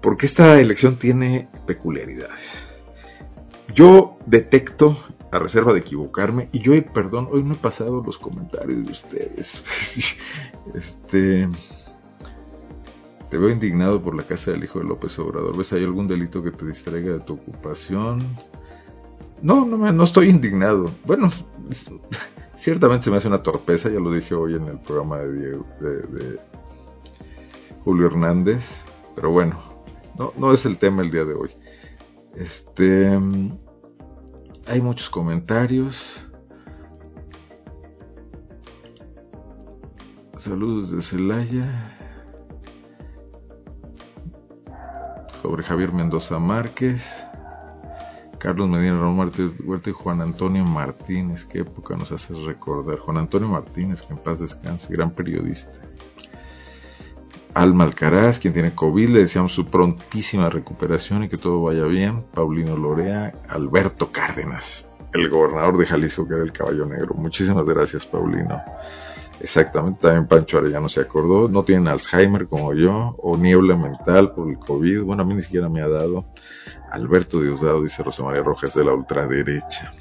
[0.00, 2.66] porque esta elección tiene peculiaridades.
[3.72, 4.96] Yo detecto
[5.30, 6.48] a reserva de equivocarme.
[6.52, 9.62] Y yo, perdón, hoy no he pasado los comentarios de ustedes.
[10.74, 11.48] este.
[13.28, 15.56] Te veo indignado por la casa del hijo de López Obrador.
[15.56, 18.26] ¿Ves hay algún delito que te distraiga de tu ocupación?
[19.40, 20.90] No, no, me, no estoy indignado.
[21.04, 21.30] Bueno,
[22.56, 25.66] ciertamente se me hace una torpeza, ya lo dije hoy en el programa de, Diego,
[25.80, 26.40] de
[27.84, 28.82] Julio Hernández.
[29.14, 29.60] Pero bueno,
[30.18, 31.50] no, no es el tema el día de hoy.
[32.34, 33.18] Este
[34.70, 36.24] hay muchos comentarios.
[40.36, 41.96] Saludos de Celaya.
[45.42, 47.26] Sobre Javier Mendoza Márquez.
[48.38, 49.32] Carlos Medina Ramón
[49.64, 51.44] Huerta y Juan Antonio Martínez.
[51.44, 53.00] Qué época nos haces recordar.
[53.00, 55.80] Juan Antonio Martínez, que en paz descanse, gran periodista.
[57.54, 62.24] Alma Alcaraz, quien tiene COVID, le deseamos su prontísima recuperación y que todo vaya bien.
[62.32, 67.14] Paulino Lorea, Alberto Cárdenas, el gobernador de Jalisco, que era el caballo negro.
[67.14, 68.62] Muchísimas gracias, Paulino.
[69.40, 71.48] Exactamente, también Pancho Arellano se acordó.
[71.48, 75.02] No tienen Alzheimer como yo, o niebla mental por el COVID.
[75.02, 76.26] Bueno, a mí ni siquiera me ha dado.
[76.90, 79.92] Alberto Diosdado, dice Rosa María Rojas, de la ultraderecha.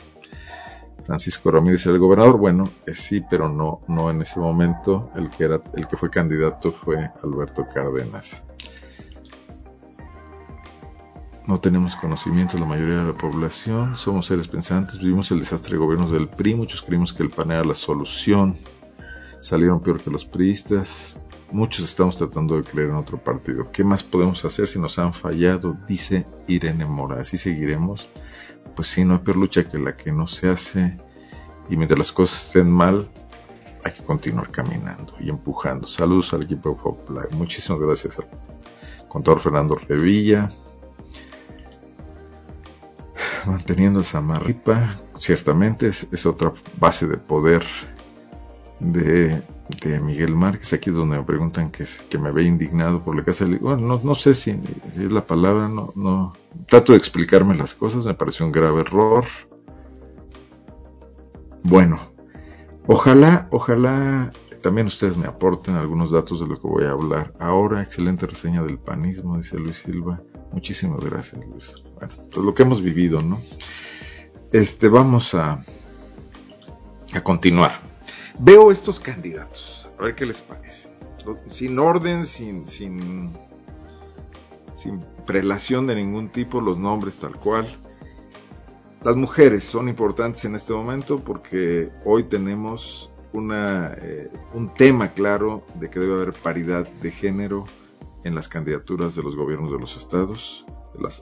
[1.09, 5.09] Francisco Ramírez el gobernador, bueno, eh, sí, pero no, no en ese momento.
[5.15, 8.43] El que era, el que fue candidato fue Alberto Cárdenas.
[11.47, 15.71] No tenemos conocimiento de la mayoría de la población, somos seres pensantes, vivimos el desastre
[15.71, 18.55] de gobiernos del PRI, muchos creímos que el PAN era la solución,
[19.39, 23.71] salieron peor que los priistas, muchos estamos tratando de creer en otro partido.
[23.71, 25.75] ¿Qué más podemos hacer si nos han fallado?
[25.87, 28.07] Dice Irene Mora, así seguiremos
[28.75, 30.97] pues sí, no hay peor lucha que la que no se hace.
[31.69, 33.09] Y mientras las cosas estén mal,
[33.83, 35.87] hay que continuar caminando y empujando.
[35.87, 38.27] Saludos al equipo de Muchísimas gracias al
[39.07, 40.49] contador Fernando Revilla,
[43.45, 47.63] manteniendo esa marripa, ciertamente es, otra base de poder
[48.79, 49.41] de,
[50.01, 50.73] Miguel Márquez.
[50.73, 53.45] Aquí es donde me preguntan que, que me ve indignado por la casa.
[53.45, 54.59] Bueno, no, sé si,
[54.91, 56.33] si, es la palabra, no, no.
[56.67, 59.25] Trato de explicarme las cosas, me pareció un grave error.
[61.63, 61.99] Bueno,
[62.87, 67.33] ojalá, ojalá también ustedes me aporten algunos datos de lo que voy a hablar.
[67.39, 70.21] Ahora, excelente reseña del panismo, dice Luis Silva.
[70.51, 71.73] Muchísimas gracias, Luis.
[71.95, 73.37] Bueno, pues lo que hemos vivido, ¿no?
[74.51, 75.63] Este, vamos a,
[77.13, 77.88] a continuar.
[78.41, 80.89] Veo estos candidatos, a ver qué les parece.
[81.49, 83.33] Sin orden, sin, sin,
[84.75, 87.67] sin prelación de ningún tipo, los nombres tal cual.
[89.03, 95.65] Las mujeres son importantes en este momento porque hoy tenemos una, eh, un tema claro
[95.75, 97.65] de que debe haber paridad de género
[98.23, 100.65] en las candidaturas de los gobiernos de los estados.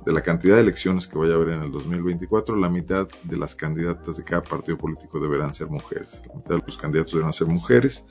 [0.06, 3.38] De, la cantidad de elecciones que vaya a haber en el 2024, la mitad de
[3.38, 6.22] las candidatas de cada partido político deberán ser mujeres.
[6.28, 8.06] La mitad de los candidatos deberán ser mujeres.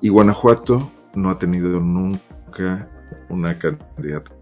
[0.00, 2.90] Y Guanajuato no ha tenido nunca
[3.28, 4.32] una candidata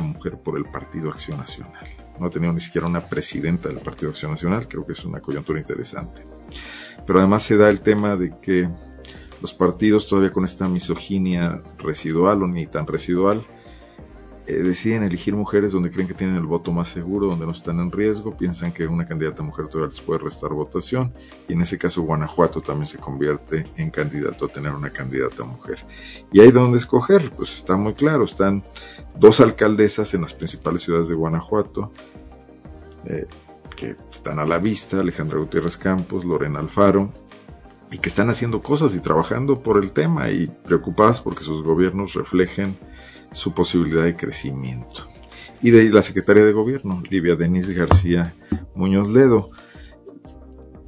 [0.00, 1.86] mujer por el Partido Acción Nacional.
[2.18, 4.68] No ha tenido ni siquiera una presidenta del Partido Acción Nacional.
[4.68, 6.26] Creo que es una coyuntura interesante.
[7.06, 8.68] Pero además se da el tema de que
[9.40, 13.44] los partidos todavía con esta misoginia residual o ni tan residual
[14.46, 17.80] eh, deciden elegir mujeres donde creen que tienen el voto más seguro, donde no están
[17.80, 21.12] en riesgo, piensan que una candidata mujer todavía les puede restar votación
[21.48, 25.84] y en ese caso Guanajuato también se convierte en candidato a tener una candidata mujer.
[26.32, 28.62] Y hay donde escoger, pues está muy claro, están
[29.18, 31.92] dos alcaldesas en las principales ciudades de Guanajuato,
[33.06, 33.26] eh,
[33.74, 37.12] que están a la vista, Alejandra Gutiérrez Campos, Lorena Alfaro,
[37.90, 42.14] y que están haciendo cosas y trabajando por el tema y preocupadas porque sus gobiernos
[42.14, 42.76] reflejen
[43.32, 45.06] su posibilidad de crecimiento.
[45.62, 48.34] Y de la secretaria de gobierno, Livia Denise García
[48.74, 49.50] Muñoz Ledo.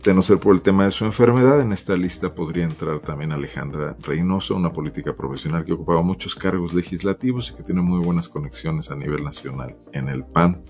[0.05, 3.33] De no ser por el tema de su enfermedad, en esta lista podría entrar también
[3.33, 8.29] Alejandra Reynoso, una política profesional que ocupaba muchos cargos legislativos y que tiene muy buenas
[8.29, 10.62] conexiones a nivel nacional en el PAN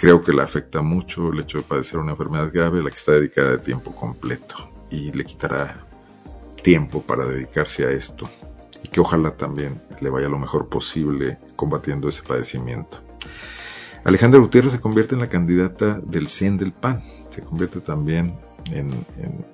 [0.00, 3.12] creo que le afecta mucho el hecho de padecer una enfermedad grave la que está
[3.12, 5.86] dedicada de tiempo completo y le quitará
[6.62, 8.26] tiempo para dedicarse a esto
[8.82, 12.98] y que ojalá también le vaya lo mejor posible combatiendo ese padecimiento.
[14.04, 18.38] Alejandra Gutiérrez se convierte en la candidata del CEN del PAN, se convierte también
[18.72, 19.44] en, en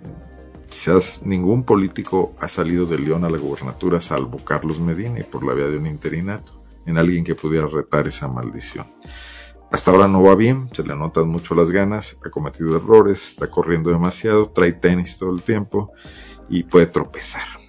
[0.69, 5.45] quizás ningún político ha salido de León a la gubernatura salvo Carlos Medina y por
[5.45, 8.87] la vía de un interinato, en alguien que pudiera retar esa maldición.
[9.73, 13.51] Hasta ahora no va bien, se le notan mucho las ganas, ha cometido errores, está
[13.51, 15.93] corriendo demasiado, trae tenis todo el tiempo
[16.49, 17.66] y puede tropezar.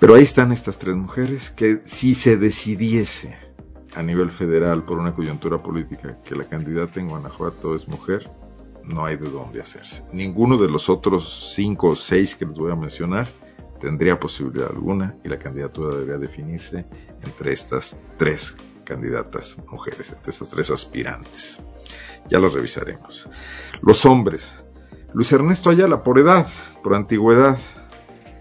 [0.00, 3.36] Pero ahí están estas tres mujeres que si se decidiese
[3.94, 8.30] a nivel federal por una coyuntura política que la candidata en Guanajuato es mujer,
[8.82, 10.04] no hay de dónde hacerse.
[10.10, 13.28] Ninguno de los otros cinco o seis que les voy a mencionar
[13.78, 16.86] tendría posibilidad alguna y la candidatura debería definirse
[17.22, 21.60] entre estas tres candidatas mujeres, entre estas tres aspirantes.
[22.30, 23.28] Ya las revisaremos.
[23.82, 24.64] Los hombres.
[25.12, 26.46] Luis Ernesto Ayala, por edad,
[26.82, 27.58] por antigüedad.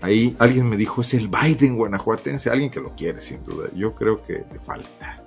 [0.02, 3.70] Ahí alguien me dijo, es el Biden guanajuatense, alguien que lo quiere sin duda.
[3.76, 5.24] Yo creo que le falta.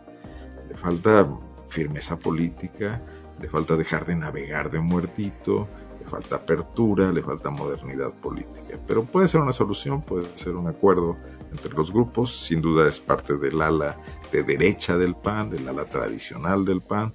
[0.68, 1.28] Le falta
[1.68, 3.02] firmeza política,
[3.40, 5.68] le falta dejar de navegar de muertito,
[6.00, 8.78] le falta apertura, le falta modernidad política.
[8.87, 11.16] Pero puede ser una solución, puede ser un acuerdo
[11.50, 13.98] entre los grupos, sin duda es parte del ala
[14.30, 17.14] de derecha del PAN, del ala tradicional del PAN,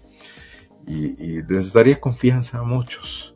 [0.88, 3.36] y, les daría confianza a muchos.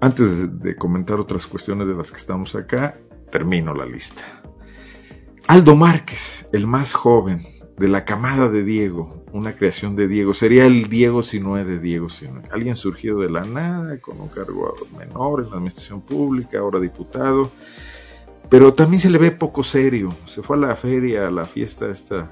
[0.00, 2.98] Antes de, comentar otras cuestiones de las que estamos acá,
[3.30, 4.24] termino la lista.
[5.46, 7.40] Aldo Márquez, el más joven,
[7.76, 10.32] de la camada de Diego, una creación de Diego.
[10.32, 14.20] Sería el Diego si no es de Diego sino Alguien surgido de la nada, con
[14.20, 17.50] un cargo menor en la administración pública, ahora diputado.
[18.48, 20.14] Pero también se le ve poco serio.
[20.26, 22.30] Se fue a la feria, a la fiesta esta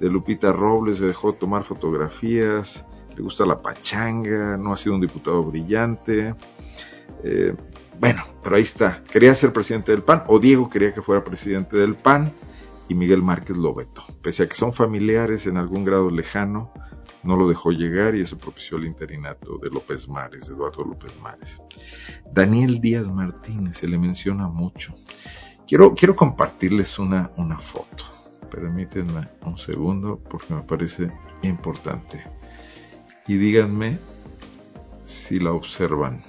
[0.00, 5.00] de Lupita Robles, se dejó tomar fotografías, le gusta la pachanga, no ha sido un
[5.00, 6.34] diputado brillante.
[7.24, 7.54] Eh,
[7.98, 9.02] bueno, pero ahí está.
[9.04, 12.32] Quería ser presidente del PAN, o Diego quería que fuera presidente del PAN
[12.88, 13.74] y Miguel Márquez lo.
[14.22, 16.72] Pese a que son familiares en algún grado lejano,
[17.22, 21.60] no lo dejó llegar y eso propició el interinato de López Mares, Eduardo López Mares.
[22.32, 24.94] Daniel Díaz Martínez se le menciona mucho.
[25.66, 28.04] Quiero, quiero compartirles una, una foto.
[28.50, 31.10] Permítanme un segundo porque me parece
[31.42, 32.22] importante.
[33.26, 33.98] Y díganme
[35.04, 36.22] si la observan.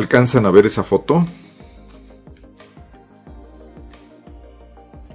[0.00, 1.26] alcanzan a ver esa foto,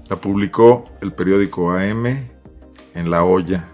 [0.09, 3.67] la publicó el periódico AM en La Hoya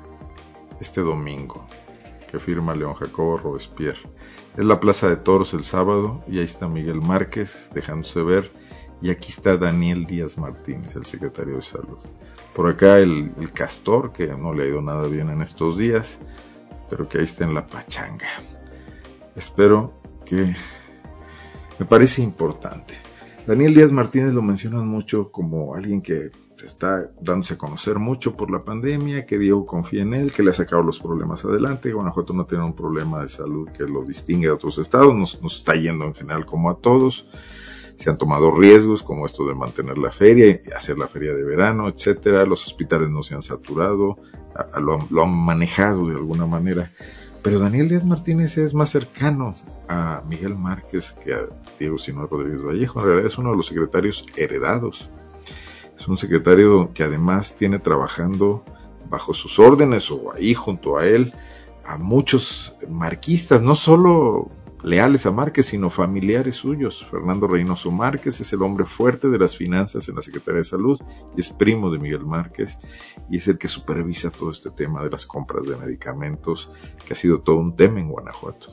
[0.80, 1.68] este domingo,
[2.30, 4.02] que firma León Jacobo Robespierre.
[4.58, 8.52] Es la Plaza de Toros el sábado y ahí está Miguel Márquez dejándose ver
[9.02, 11.98] y aquí está Daniel Díaz Martínez, el secretario de Salud.
[12.54, 16.20] Por acá el, el Castor, que no le ha ido nada bien en estos días,
[16.90, 18.28] pero que ahí está en la pachanga.
[19.36, 19.94] Espero
[20.26, 20.56] que
[21.80, 22.94] me parece importante.
[23.48, 26.30] Daniel Díaz Martínez lo mencionan mucho como alguien que
[26.64, 30.52] está dándose a conocer mucho por la pandemia, que Diego confía en él, que le
[30.52, 31.92] ha sacado los problemas adelante.
[31.92, 35.58] Guanajuato no tiene un problema de salud que lo distingue de otros estados, nos, nos
[35.58, 37.26] está yendo en general como a todos.
[38.02, 41.88] Se han tomado riesgos como esto de mantener la feria, hacer la feria de verano,
[41.88, 42.48] etcétera.
[42.48, 44.18] Los hospitales no se han saturado,
[44.80, 46.92] lo, lo han manejado de alguna manera.
[47.44, 49.54] Pero Daniel Díaz Martínez es más cercano
[49.88, 51.42] a Miguel Márquez que a
[51.78, 53.02] Diego Sinue Rodríguez Vallejo.
[53.02, 55.12] En realidad es uno de los secretarios heredados.
[55.96, 58.66] Es un secretario que además tiene trabajando
[59.12, 61.36] bajo sus órdenes o ahí junto a él
[61.86, 64.50] a muchos marquistas, no solo
[64.84, 67.06] leales a Márquez, sino familiares suyos.
[67.10, 71.00] Fernando Reynoso Márquez es el hombre fuerte de las finanzas en la Secretaría de Salud
[71.36, 72.78] y es primo de Miguel Márquez
[73.30, 76.72] y es el que supervisa todo este tema de las compras de medicamentos,
[77.06, 78.68] que ha sido todo un tema en Guanajuato.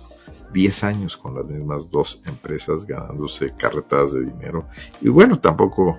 [0.52, 4.66] Diez años con las mismas dos empresas ganándose carretadas de dinero.
[5.00, 5.98] Y bueno, tampoco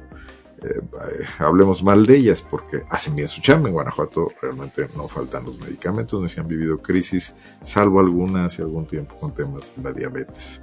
[0.61, 0.81] eh,
[1.37, 3.69] hablemos mal de ellas porque hacen bien su chamba.
[3.69, 8.61] En Guanajuato realmente no faltan los medicamentos, no se han vivido crisis, salvo algunas hace
[8.61, 10.61] algún tiempo con temas de la diabetes.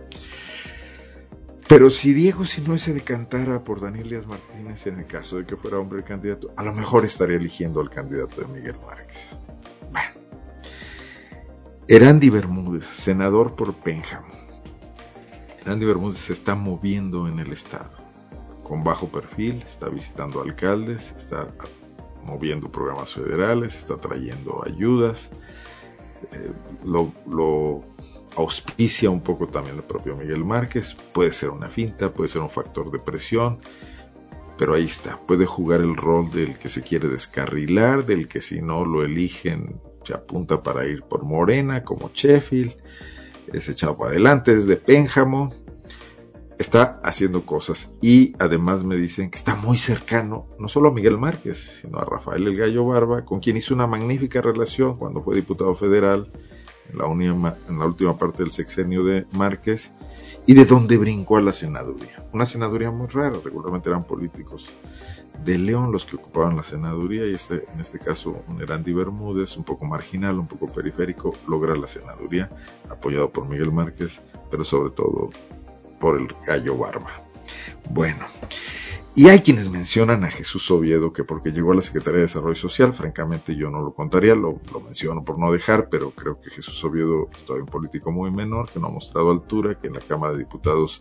[1.69, 5.57] Pero si Diego si se decantara por Daniel Díaz Martínez en el caso de que
[5.57, 9.37] fuera hombre el candidato, a lo mejor estaría eligiendo al candidato de Miguel Márquez.
[9.91, 10.27] Bueno.
[11.89, 14.29] Erandi Bermúdez, senador por Pénjamo.
[15.61, 18.06] Erandi Bermúdez se está moviendo en el estado
[18.67, 21.55] con bajo perfil, está visitando alcaldes, está
[22.25, 25.31] moviendo programas federales, está trayendo ayudas,
[26.33, 26.51] eh,
[26.85, 27.85] lo,
[28.35, 32.51] auspicia un poco también el propio Miguel Márquez, puede ser una finta, puede ser un
[32.51, 33.61] factor de presión,
[34.59, 38.63] pero ahí está, puede jugar el rol del que se quiere descarrilar, del que si
[38.63, 42.75] no lo eligen se apunta para ir por Morena, como Sheffield,
[43.53, 45.53] es echado para adelante, es de Pénjamo,
[46.59, 51.19] está haciendo cosas y además me dicen que está muy cercano no solo a Miguel
[51.19, 55.37] Márquez, sino a Rafael El Gallo Barba, con quien hizo una magnífica relación cuando fue
[55.37, 56.31] diputado federal
[56.91, 59.93] en la, en la última parte del sexenio de Márquez
[60.47, 62.25] y de donde brincó a la senaduría.
[62.33, 64.73] Una senaduría muy rara, regularmente eran políticos
[65.45, 69.57] de León los que ocupaban la senaduría y este, en este caso un Erandi Bermúdez,
[69.57, 72.51] un poco marginal, un poco periférico, logra la senaduría,
[72.89, 75.31] apoyado por Miguel Márquez, pero sobre todo
[75.99, 77.11] por el gallo barba.
[77.91, 78.27] Bueno,
[79.15, 82.55] y hay quienes mencionan a Jesús Oviedo que porque llegó a la Secretaría de Desarrollo
[82.55, 86.51] Social, francamente yo no lo contaría, lo, lo menciono por no dejar, pero creo que
[86.51, 89.95] Jesús Oviedo es todavía un político muy menor, que no ha mostrado altura, que en
[89.95, 91.01] la Cámara de Diputados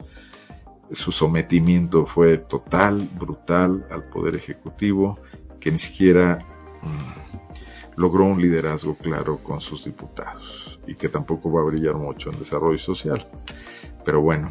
[0.92, 5.20] su sometimiento fue total, brutal al Poder Ejecutivo,
[5.60, 6.40] que ni siquiera
[6.84, 12.30] mmm, logró un liderazgo claro con sus diputados y que tampoco va a brillar mucho
[12.32, 13.28] en desarrollo social.
[14.04, 14.50] Pero bueno,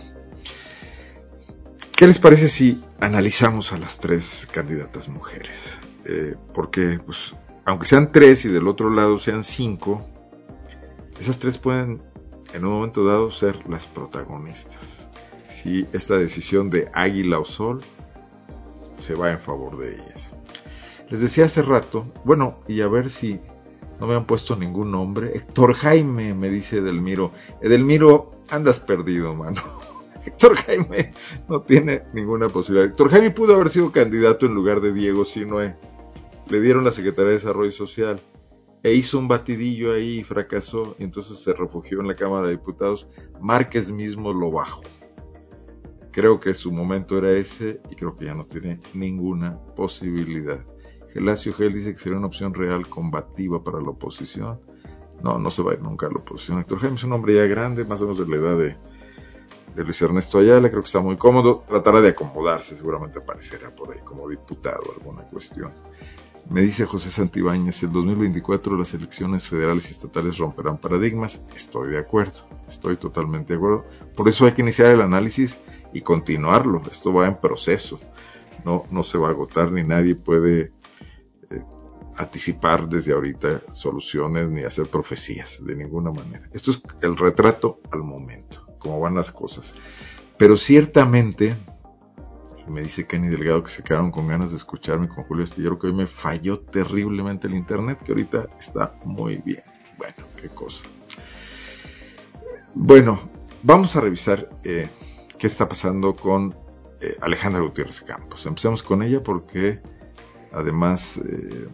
[1.96, 5.80] ¿Qué les parece si analizamos a las tres candidatas mujeres?
[6.04, 10.04] Eh, porque, pues, aunque sean tres y del otro lado sean cinco,
[11.20, 12.02] esas tres pueden
[12.52, 15.08] en un momento dado ser las protagonistas.
[15.46, 17.80] Si esta decisión de águila o sol
[18.96, 20.34] se va en favor de ellas.
[21.10, 23.40] Les decía hace rato, bueno, y a ver si
[24.00, 25.30] no me han puesto ningún nombre.
[25.36, 27.30] Héctor Jaime, me dice Edelmiro.
[27.62, 29.62] Edelmiro, andas perdido, mano.
[30.26, 31.12] Héctor Jaime
[31.48, 32.88] no tiene ninguna posibilidad.
[32.88, 35.76] Héctor Jaime pudo haber sido candidato en lugar de Diego Sinoé.
[36.48, 38.20] Le dieron la Secretaría de Desarrollo Social
[38.82, 40.96] e hizo un batidillo ahí y fracasó.
[40.98, 43.08] Y entonces se refugió en la Cámara de Diputados.
[43.40, 44.82] Márquez mismo lo bajó.
[46.10, 50.64] Creo que su momento era ese y creo que ya no tiene ninguna posibilidad.
[51.12, 54.60] Gelacio Gel dice que sería una opción real combativa para la oposición.
[55.22, 56.58] No, no se va a ir nunca a la oposición.
[56.58, 58.76] Héctor Jaime es un hombre ya grande, más o menos de la edad de,
[59.74, 63.92] de Luis Ernesto Ayala, creo que está muy cómodo, tratará de acomodarse, seguramente aparecerá por
[63.92, 65.72] ahí como diputado alguna cuestión.
[66.48, 71.42] Me dice José Santibáñez, el 2024 las elecciones federales y estatales romperán paradigmas.
[71.56, 73.84] Estoy de acuerdo, estoy totalmente de acuerdo.
[74.14, 75.58] Por eso hay que iniciar el análisis
[75.94, 76.82] y continuarlo.
[76.90, 77.98] Esto va en proceso.
[78.62, 80.72] No, no se va a agotar ni nadie puede
[81.50, 81.62] eh,
[82.16, 86.46] anticipar desde ahorita soluciones ni hacer profecías de ninguna manera.
[86.52, 89.74] Esto es el retrato al momento cómo van las cosas.
[90.36, 91.56] Pero ciertamente,
[92.68, 95.86] me dice Kenny Delgado que se quedaron con ganas de escucharme con Julio Astillero, que
[95.86, 99.62] hoy me falló terriblemente el internet, que ahorita está muy bien.
[99.96, 100.84] Bueno, qué cosa.
[102.74, 103.18] Bueno,
[103.62, 104.90] vamos a revisar eh,
[105.38, 106.54] qué está pasando con
[107.00, 108.44] eh, Alejandra Gutiérrez Campos.
[108.44, 109.80] Empecemos con ella porque
[110.52, 111.68] además eh,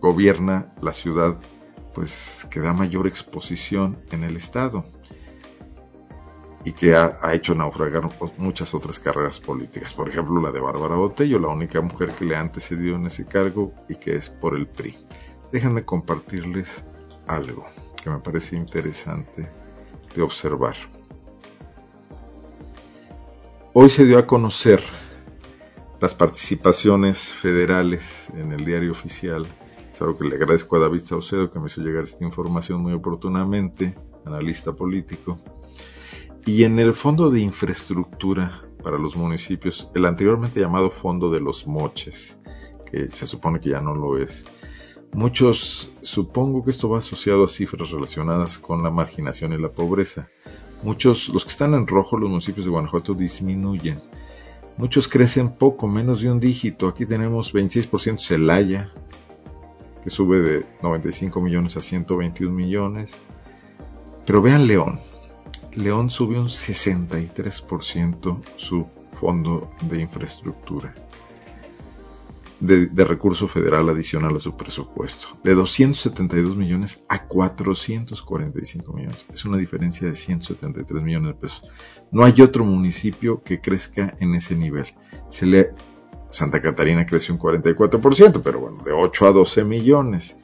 [0.00, 1.38] gobierna la ciudad
[1.94, 4.84] pues que da mayor exposición en el estado
[6.64, 9.94] y que ha, hecho naufragar muchas otras carreras políticas.
[9.94, 13.24] Por ejemplo, la de Bárbara Botello, la única mujer que le ha antecedido en ese
[13.24, 14.96] cargo y que es por el PRI.
[15.52, 16.84] Déjenme compartirles
[17.26, 17.66] algo
[18.02, 19.48] que me parece interesante
[20.14, 20.74] de observar.
[23.72, 24.82] Hoy se dio a conocer
[26.00, 29.46] las participaciones federales en el diario oficial.
[29.92, 32.92] Es algo que le agradezco a David Saucedo que me hizo llegar esta información muy
[32.92, 33.94] oportunamente,
[34.26, 35.38] analista político
[36.46, 41.66] y en el Fondo de Infraestructura para los municipios, el anteriormente llamado Fondo de los
[41.66, 42.38] Moches,
[42.90, 44.46] que se supone que ya no lo es,
[45.12, 50.28] muchos supongo que esto va asociado a cifras relacionadas con la marginación y la pobreza.
[50.82, 54.00] Muchos, los que están en rojo, los municipios de Guanajuato disminuyen.
[54.78, 56.88] Muchos crecen poco, menos de un dígito.
[56.88, 58.90] Aquí tenemos 26% Celaya,
[60.02, 63.18] que sube de 95 millones a 121 millones.
[64.24, 65.00] Pero vean León,
[65.74, 70.94] León subió un 63% su fondo de infraestructura
[72.60, 79.26] de, recurso federal adicional a su presupuesto, de 272 millones a 445 millones.
[79.32, 81.62] Es una diferencia de 173 millones de pesos.
[82.10, 84.86] No hay otro municipio que crezca en ese nivel.
[86.30, 90.38] Santa Catarina creció un 44%, pero bueno, de 8 a 12 millones.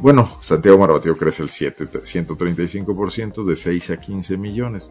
[0.00, 4.90] Bueno, Santiago Marabatío crece el 7, 135%, de 6 a 15 millones,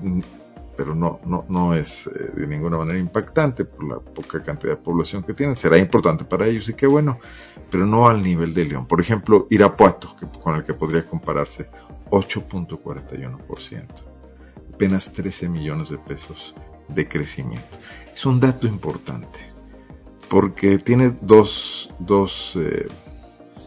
[0.76, 4.82] pero no, no, no es eh, de ninguna manera impactante por la poca cantidad de
[4.82, 5.56] población que tienen.
[5.56, 7.20] Será importante para ellos y qué bueno,
[7.72, 8.86] pero no al nivel de León.
[8.86, 11.70] Por ejemplo, Irapuato, que, con el que podría compararse,
[12.10, 13.86] 8.41%,
[14.74, 16.54] apenas 13 millones de pesos
[16.90, 17.78] de crecimiento.
[18.14, 19.40] Es un dato importante,
[20.30, 22.88] porque tiene dos, dos eh,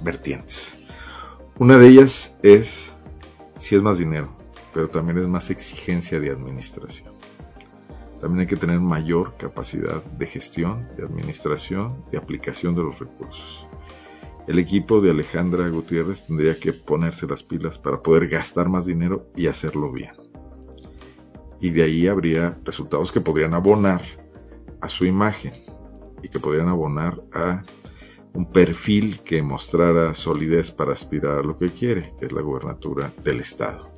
[0.03, 0.80] vertientes.
[1.61, 2.97] Una de ellas es
[3.59, 4.35] si es más dinero,
[4.73, 7.13] pero también es más exigencia de administración.
[8.19, 13.67] También hay que tener mayor capacidad de gestión, de administración, de aplicación de los recursos.
[14.49, 19.27] El equipo de Alejandra Gutiérrez tendría que ponerse las pilas para poder gastar más dinero
[19.37, 20.13] y hacerlo bien.
[21.61, 24.01] Y de ahí habría resultados que podrían abonar
[24.81, 25.53] a su imagen
[26.23, 27.65] y que podrían abonar a
[28.33, 33.13] un perfil que mostrara solidez para aspirar a lo que quiere, que es la gobernatura
[33.25, 33.91] del Estado.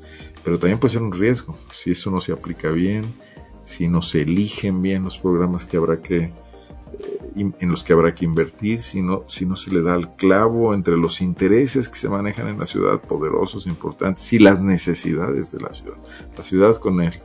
[0.44, 3.04] Pero también puede ser un riesgo, si eso no se aplica bien,
[3.64, 6.32] si no se eligen bien los programas que habrá que
[6.98, 10.08] eh, en los que habrá que invertir, si no, si no se le da el
[10.10, 15.52] clavo entre los intereses que se manejan en la ciudad, poderosos, importantes, y las necesidades
[15.52, 15.96] de la ciudad.
[16.36, 17.20] La ciudad con el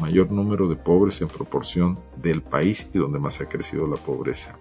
[0.00, 4.56] mayor número de pobres en proporción del país y donde más ha crecido la pobreza.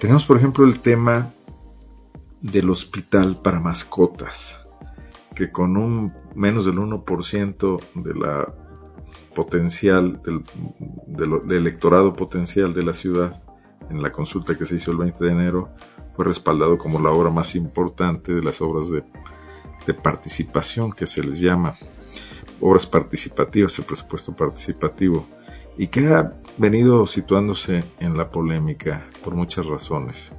[0.00, 1.34] Tenemos, por ejemplo, el tema
[2.40, 4.66] del hospital para mascotas,
[5.34, 8.54] que con un menos del 1% de la
[9.34, 13.42] potencial, del, electorado potencial de la ciudad,
[13.90, 15.68] en la consulta que se hizo el 20 de enero,
[16.16, 19.04] fue respaldado como la obra más importante de las obras de,
[20.02, 21.74] participación que se les llama,
[22.58, 25.26] obras participativas, el presupuesto participativo.
[25.76, 30.30] Y que ha venido situándose en la polémica por muchas razones.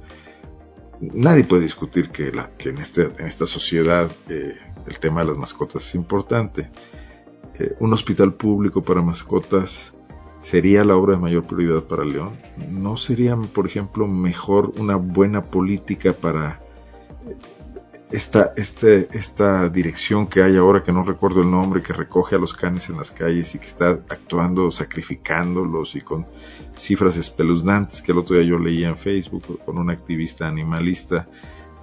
[1.00, 4.56] Nadie puede discutir que, la, que en, este, en esta sociedad eh,
[4.86, 6.70] el tema de las mascotas es importante.
[7.58, 9.94] Eh, un hospital público para mascotas
[10.40, 12.38] sería la obra de mayor prioridad para León.
[12.70, 16.60] ¿No sería, por ejemplo, mejor una buena política para
[18.12, 22.38] esta, este, esta dirección que hay ahora, que no recuerdo el nombre, que recoge a
[22.38, 26.26] los canes en las calles y que está actuando, sacrificándolos y con
[26.76, 31.26] cifras espeluznantes que el otro día yo leía en Facebook con un activista animalista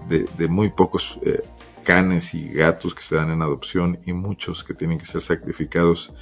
[0.08, 1.42] de, muy pocos eh,
[1.84, 6.14] canes y gatos que se dan en adopción y muchos que tienen que ser sacrificados.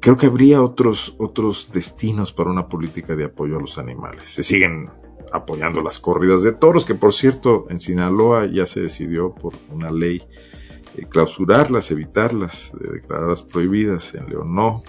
[0.00, 4.26] Creo que habría otros, otros destinos para una política de apoyo a los animales.
[4.26, 4.90] Se siguen
[5.32, 9.90] apoyando las corridas de toros, que por cierto en Sinaloa ya se decidió por una
[9.90, 10.22] ley
[10.96, 14.82] eh, clausurarlas, evitarlas, eh, declararlas prohibidas, en León no.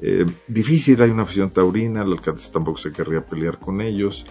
[0.00, 4.26] Eh, difícil, hay una afición taurina, el alcalde tampoco se querría pelear con ellos,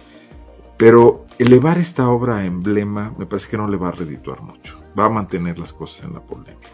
[0.76, 4.80] pero elevar esta obra a emblema me parece que no le va a redituar mucho,
[4.98, 6.68] va a mantener las cosas en la polémica.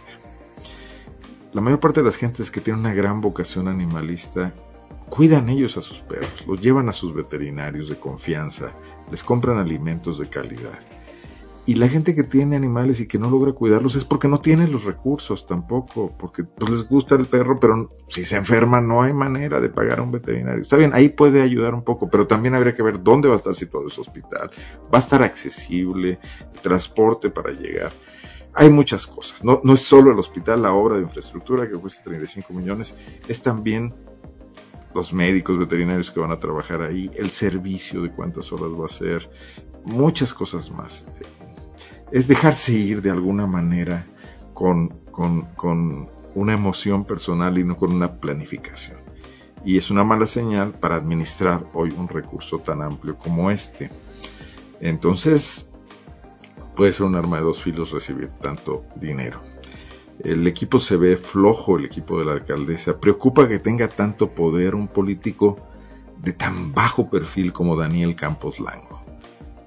[1.53, 4.55] la mayor parte de las gentes que tienen una gran vocación animalista
[5.15, 8.73] cuidan ellos a sus perros, los llevan a sus veterinarios de confianza,
[9.13, 10.81] les compran alimentos de calidad.
[11.67, 14.67] Y la gente que tiene animales y que no logra cuidarlos es porque no tiene
[14.67, 19.13] los recursos tampoco, porque pues, les gusta el perro, pero si se enferma no hay
[19.13, 20.63] manera de pagar a un veterinario.
[20.63, 23.39] Está bien, ahí puede ayudar un poco, pero también habría que ver dónde va a
[23.39, 24.51] estar situado ese hospital.
[24.93, 26.19] Va a estar accesible,
[26.61, 27.93] transporte para llegar.
[28.53, 29.45] Hay muchas cosas.
[29.45, 32.97] No, no es solo el hospital, la obra de infraestructura que cuesta 35 millones,
[33.29, 33.95] es también
[34.95, 38.89] los médicos veterinarios que van a trabajar ahí, el servicio de cuántas horas va a
[38.89, 39.29] ser,
[39.85, 41.07] muchas cosas más.
[42.13, 44.07] Es dejarse ir de alguna manera
[44.55, 48.99] con, con, una emoción personal y no con una planificación.
[49.65, 53.91] Y es una mala señal para administrar hoy un recurso tan amplio como este.
[54.81, 55.73] Entonces,
[56.75, 59.41] puede ser un arma de dos filos recibir tanto dinero.
[60.21, 63.01] El equipo se ve flojo, el equipo de la alcaldesa.
[63.01, 65.59] Preocupa que tenga tanto poder un político
[66.23, 69.03] de tan bajo perfil como Daniel Campos Lango,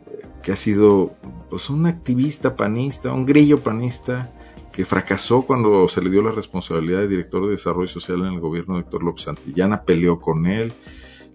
[0.08, 1.16] eh, que ha sido
[1.50, 4.34] pues, un activista panista, un grillo panista,
[4.72, 8.40] que fracasó cuando se le dio la responsabilidad de director de desarrollo social en el
[8.40, 10.74] gobierno de Héctor López Santillana, peleó con él,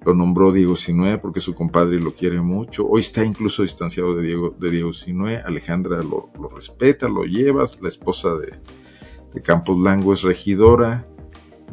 [0.04, 4.22] lo nombró Diego Sinue porque su compadre lo quiere mucho, hoy está incluso distanciado de
[4.22, 8.58] Diego, de Diego Sinue, Alejandra lo respeta, lo lleva, la esposa de,
[9.32, 11.06] de Campos Lango es regidora,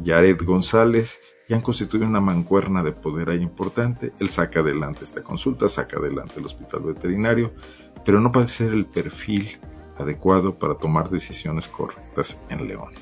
[0.02, 4.12] Yaret González, y han constituido una mancuerna de poder ahí importante.
[4.20, 7.52] Él saca adelante esta consulta, saca adelante el hospital veterinario,
[8.04, 9.58] pero no parece ser el perfil
[9.98, 12.94] adecuado para tomar decisiones correctas en León.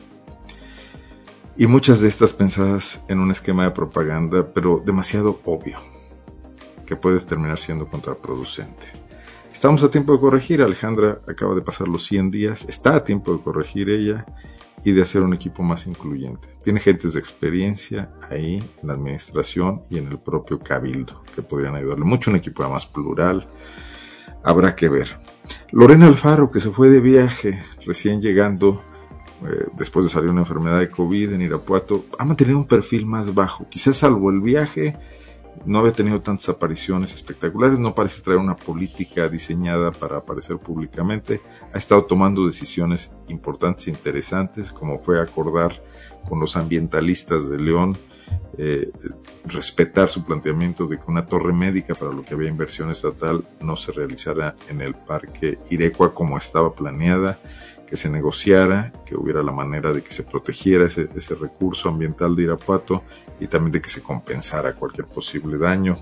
[1.56, 5.78] Y muchas de estas pensadas en un esquema de propaganda, pero demasiado obvio,
[6.86, 9.07] que puede terminar siendo contraproducente.
[9.52, 13.32] Estamos a tiempo de corregir, Alejandra acaba de pasar los 100 días, está a tiempo
[13.32, 14.24] de corregir ella
[14.84, 16.48] y de hacer un equipo más incluyente.
[16.62, 21.74] Tiene gentes de experiencia ahí en la administración y en el propio cabildo que podrían
[21.74, 23.48] ayudarle mucho, un equipo más plural,
[24.44, 25.18] habrá que ver.
[25.72, 28.82] Lorena Alfaro, que se fue de viaje recién llegando,
[29.44, 33.34] eh, después de salir una enfermedad de COVID en Irapuato, ha mantenido un perfil más
[33.34, 34.96] bajo, quizás salvo el viaje
[35.64, 41.40] no había tenido tantas apariciones espectaculares, no parece traer una política diseñada para aparecer públicamente,
[41.72, 45.82] ha estado tomando decisiones importantes e interesantes, como fue acordar
[46.28, 47.96] con los ambientalistas de León
[48.56, 48.90] eh,
[49.44, 53.76] respetar su planteamiento de que una torre médica para lo que había inversión estatal no
[53.76, 57.38] se realizara en el parque Irecua como estaba planeada
[57.88, 62.42] que se negociara, que hubiera la manera de que se protegiera ese, recurso ambiental de
[62.42, 63.02] Irapuato
[63.40, 65.96] y también de que se compensara cualquier posible daño.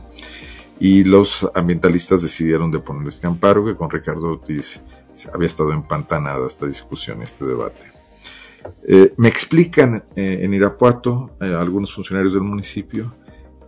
[0.81, 4.83] Y los ambientalistas decidieron de poner este amparo que con Ricardo Ortiz
[5.33, 7.87] había estado empantanada esta discusión, este debate.
[8.89, 13.15] Eh, me explican eh, en Irapuato eh, algunos funcionarios del municipio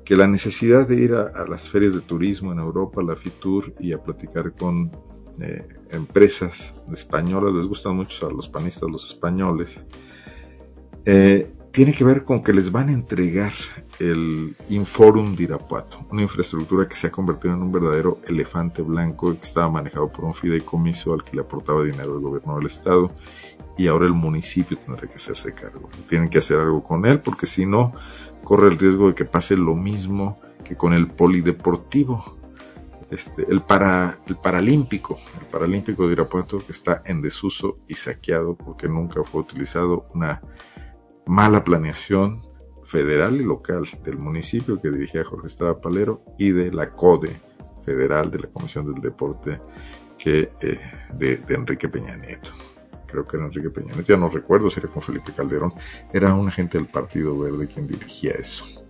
[0.05, 3.75] que la necesidad de ir a, a, las ferias de turismo en Europa, la FITUR,
[3.79, 4.91] y a platicar con
[5.91, 9.87] empresas españolas, les gustan mucho a los panistas los españoles,
[11.05, 13.53] eh, tiene que ver con que les van a entregar
[13.99, 19.33] el Inforum de Irapuato, una infraestructura que se ha convertido en un verdadero elefante blanco
[19.33, 23.13] que estaba manejado por un fideicomiso al que le aportaba dinero el gobierno del estado
[23.77, 25.89] y ahora el municipio tendrá que hacerse cargo.
[26.09, 27.93] Tienen que hacer algo con él porque si no
[28.45, 32.25] corre el riesgo de que pase lo mismo que con el polideportivo
[33.11, 38.55] este, el, para, el paralímpico, el paralímpico de Irapuato que está en desuso y saqueado
[38.57, 40.43] porque nunca fue utilizado una
[41.27, 42.43] mala planeación
[42.85, 47.41] federal y local del municipio que dirigía Jorge Estrada Palero y de la CODE
[47.83, 49.61] federal de la Comisión del Deporte
[50.17, 50.81] que eh,
[51.15, 52.51] de, Enrique Peña Nieto.
[53.07, 55.73] Creo que era Enrique Peña Nieto, ya no recuerdo si era con Felipe Calderón,
[56.13, 58.88] era un agente del Partido Verde quien dirigía eso.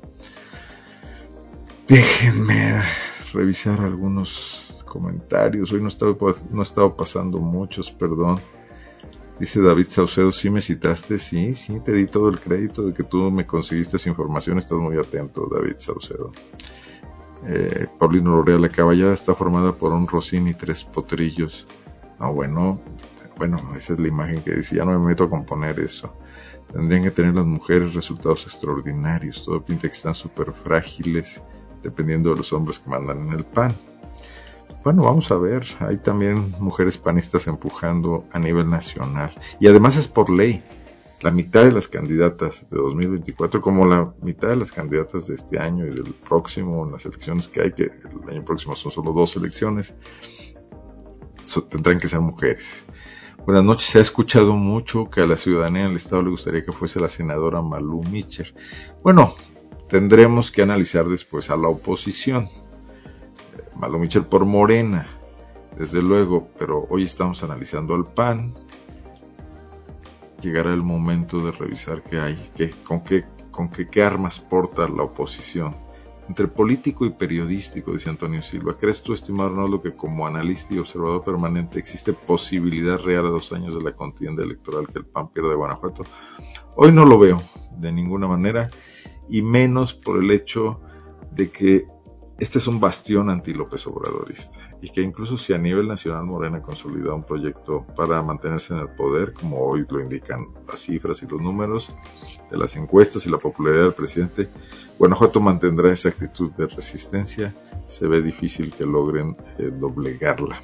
[1.89, 2.82] Déjenme
[3.32, 5.72] revisar algunos comentarios.
[5.72, 8.41] Hoy no he no estado pasando muchos, perdón.
[9.41, 13.05] Dice David Saucedo, sí me citaste, sí, sí, te di todo el crédito de que
[13.05, 16.32] tú me conseguiste esa información, estás muy atento, David Saucedo.
[17.47, 21.66] Eh, Paulino Lorea, la caballada está formada por un rocín y tres potrillos.
[22.20, 22.82] No, bueno,
[23.39, 26.12] bueno, esa es la imagen que dice, ya no me meto a componer eso.
[26.70, 31.43] Tendrían que tener las mujeres resultados extraordinarios, todo pinta que están súper frágiles
[31.83, 33.76] dependiendo de los hombres que mandan en el PAN.
[34.85, 40.09] Bueno, vamos a ver, hay también mujeres panistas empujando a nivel nacional y además es
[40.09, 40.62] por ley.
[41.20, 45.59] La mitad de las candidatas de 2024, como la mitad de las candidatas de este
[45.59, 49.12] año y del próximo, en las elecciones que hay, que el año próximo son solo
[49.12, 49.95] dos elecciones,
[51.68, 52.85] tendrán que ser mujeres.
[53.45, 53.89] Buenas noches.
[53.89, 57.09] Se ha escuchado mucho que a la ciudadanía del Estado le gustaría que fuese la
[57.09, 58.55] senadora Malú Mitcher.
[59.03, 59.35] Bueno,
[59.89, 62.49] tendremos que analizar después a la oposición.
[63.74, 65.09] Malú Mitcher por Morena,
[65.76, 68.55] desde luego, pero hoy estamos analizando al PAN.
[70.41, 75.05] Llegará el momento de revisar qué hay, qué, con, qué, con qué, armas porta la
[75.05, 75.74] oposición
[76.28, 78.76] entre político y periodístico, dice Antonio Silva.
[78.78, 83.51] ¿Crees tú, estimado Arnoldo, que como analista y observador permanente existe posibilidad real a dos
[83.55, 86.05] años de la contienda electoral que el PAN pierda Guanajuato?
[86.76, 87.43] Hoy no lo veo
[87.78, 88.68] de ninguna manera,
[89.29, 90.81] y menos por el hecho
[91.33, 91.87] de que
[92.39, 97.12] este es un bastión anti-López Obradorista y que incluso si a nivel nacional Morena consolida
[97.12, 101.41] un proyecto para mantenerse en el poder, como hoy lo indican las cifras y los
[101.41, 101.93] números
[102.49, 104.49] de las encuestas y la popularidad del presidente,
[104.99, 107.55] Guanajuato mantendrá esa actitud de resistencia.
[107.89, 110.62] Se ve difícil que logren eh, doblegarla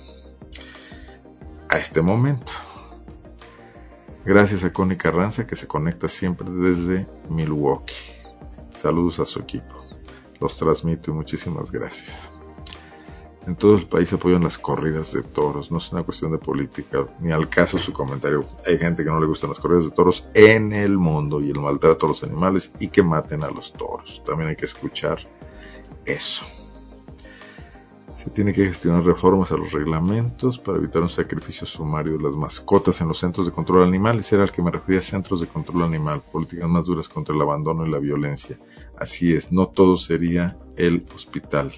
[1.69, 2.53] a este momento.
[4.25, 8.24] Gracias a Connie Carranza que se conecta siempre desde Milwaukee.
[8.85, 9.82] Saludos a su equipo
[10.41, 12.30] los transmito y muchísimas gracias.
[13.47, 17.07] En todo el país apoyan las corridas de toros, no es una cuestión de política,
[17.18, 18.45] ni al caso su comentario.
[18.66, 21.61] Hay gente que no le gustan las corridas de toros en el mundo y el
[21.61, 24.22] maltrato a los animales y que maten a los toros.
[24.26, 25.18] También hay que escuchar
[26.05, 26.45] eso.
[28.25, 32.35] Se tiene que gestionar reformas a los reglamentos para evitar un sacrificio sumario de las
[32.35, 34.18] mascotas en los centros de control animal.
[34.18, 37.43] Ese era al que me refería, centros de control animal, políticas más duras contra el
[37.43, 38.59] abandono y la violencia.
[38.99, 41.70] Así es, no todo sería el hospital.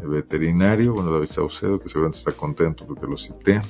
[0.00, 3.60] El veterinario, bueno, David Saucedo, que seguramente está contento porque lo cité.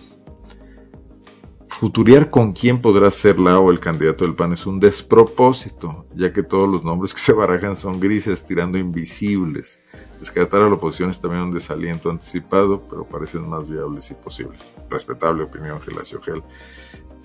[1.77, 6.33] Futuriar con quién podrá ser la o el candidato del PAN es un despropósito, ya
[6.33, 9.81] que todos los nombres que se barajan son grises, tirando invisibles.
[10.21, 14.73] Descartar a la oposición es también un desaliento anticipado, pero parecen más viables y posibles.
[14.89, 16.45] Respetable opinión, Gelacio Gel.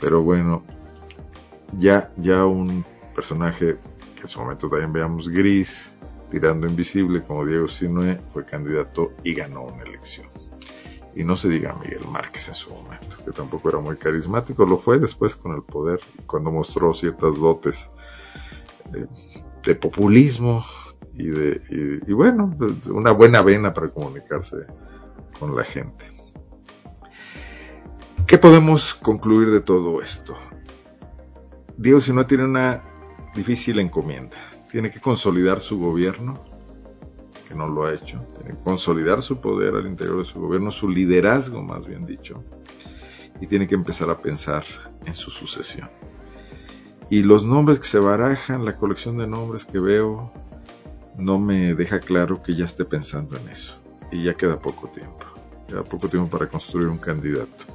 [0.01, 0.63] Pero bueno,
[1.77, 2.83] ya, ya un
[3.13, 3.77] personaje
[4.15, 5.93] que en su momento también veamos gris,
[6.31, 10.27] tirando invisible, como Diego Sinue, fue candidato y ganó una elección.
[11.19, 14.77] Y no se diga Miguel Márquez en su momento, que tampoco era muy carismático, lo
[14.77, 17.91] fue después con el poder, cuando mostró ciertas dotes
[18.93, 19.05] eh,
[19.61, 20.63] de populismo,
[21.13, 22.55] y, de, y, bueno,
[22.89, 24.65] una buena vena para comunicarse
[25.37, 26.05] con la gente.
[28.25, 30.37] ¿Qué podemos concluir de todo esto?
[31.75, 32.81] Diego si no tiene una
[33.35, 34.37] difícil encomienda.
[34.71, 36.45] Tiene que consolidar su gobierno,
[37.49, 38.23] que no lo ha hecho.
[38.63, 42.43] Consolidar su poder al interior de su gobierno, su liderazgo más bien dicho.
[43.41, 44.63] Y tiene que empezar a pensar
[45.05, 45.89] en su sucesión.
[47.09, 50.31] Y los nombres que se barajan, la colección de nombres que veo,
[51.17, 53.77] no me deja claro que ya esté pensando en eso.
[54.11, 55.25] Y ya queda poco tiempo.
[55.67, 57.65] Queda poco tiempo para construir un candidato.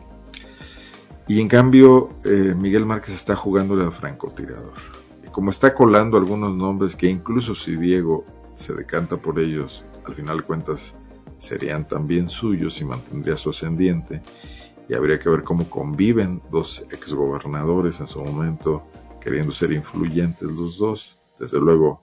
[1.26, 4.74] Y en cambio, eh, Miguel Márquez está jugándole al francotirador.
[5.26, 8.24] Y como está colando algunos nombres que incluso si Diego
[8.54, 10.94] se decanta por ellos, al final de cuentas
[11.38, 14.22] serían también suyos y mantendría su ascendiente.
[14.88, 18.86] Y habría que ver cómo conviven dos exgobernadores en su momento,
[19.20, 21.18] queriendo ser influyentes los dos.
[21.38, 22.02] Desde luego,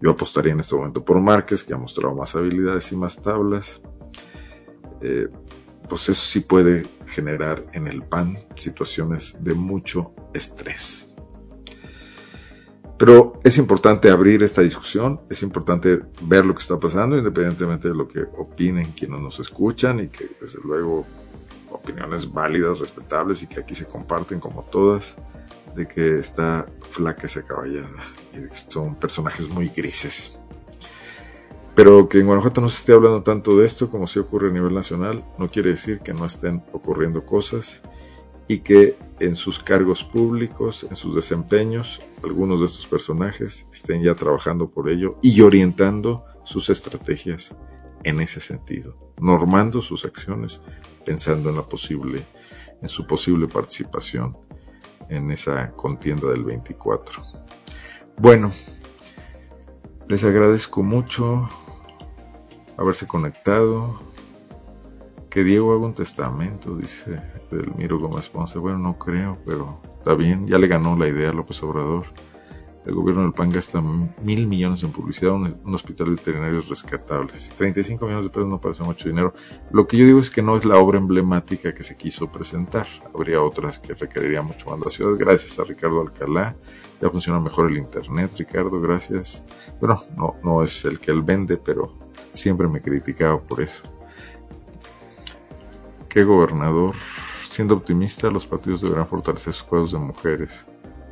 [0.00, 3.80] yo apostaría en este momento por Márquez, que ha mostrado más habilidades y más tablas.
[5.00, 5.28] Eh,
[5.88, 11.11] pues eso sí puede generar en el PAN situaciones de mucho estrés.
[13.02, 17.96] Pero es importante abrir esta discusión, es importante ver lo que está pasando, independientemente de
[17.96, 21.04] lo que opinen quienes nos escuchan y que desde luego
[21.72, 25.16] opiniones válidas, respetables y que aquí se comparten como todas
[25.74, 30.38] de que está flaca esa caballada y de que son personajes muy grises.
[31.74, 34.52] Pero que en Guanajuato no se esté hablando tanto de esto como si ocurre a
[34.52, 37.82] nivel nacional, no quiere decir que no estén ocurriendo cosas
[38.52, 44.14] y que en sus cargos públicos, en sus desempeños, algunos de estos personajes estén ya
[44.14, 47.56] trabajando por ello y orientando sus estrategias
[48.04, 50.60] en ese sentido, normando sus acciones
[51.06, 52.24] pensando en la posible,
[52.82, 54.36] en su posible participación
[55.08, 57.22] en esa contienda del 24.
[58.18, 58.52] Bueno,
[60.08, 61.48] les agradezco mucho
[62.76, 64.11] haberse conectado.
[65.32, 67.18] Que Diego haga un testamento, dice
[67.50, 68.58] Delmiro Gómez Ponce.
[68.58, 72.04] Bueno, no creo, pero está bien, ya le ganó la idea a López Obrador
[72.84, 77.32] el gobierno del PAN gasta mil millones en publicidad, un, un hospital veterinario es rescatable.
[77.56, 79.34] 35 millones de pesos no parece mucho dinero.
[79.70, 82.86] Lo que yo digo es que no es la obra emblemática que se quiso presentar.
[83.14, 85.16] Habría otras que requerirían mucho más la ciudad.
[85.16, 86.56] Gracias a Ricardo Alcalá.
[87.00, 89.44] Ya funciona mejor el internet, Ricardo, gracias.
[89.80, 91.94] Bueno, no, no es el que él vende, pero
[92.32, 93.82] siempre me criticaba por eso.
[96.12, 96.94] ¿Qué gobernador?
[97.42, 100.66] Siendo optimista, los partidos deberán fortalecer sus cuadros de mujeres.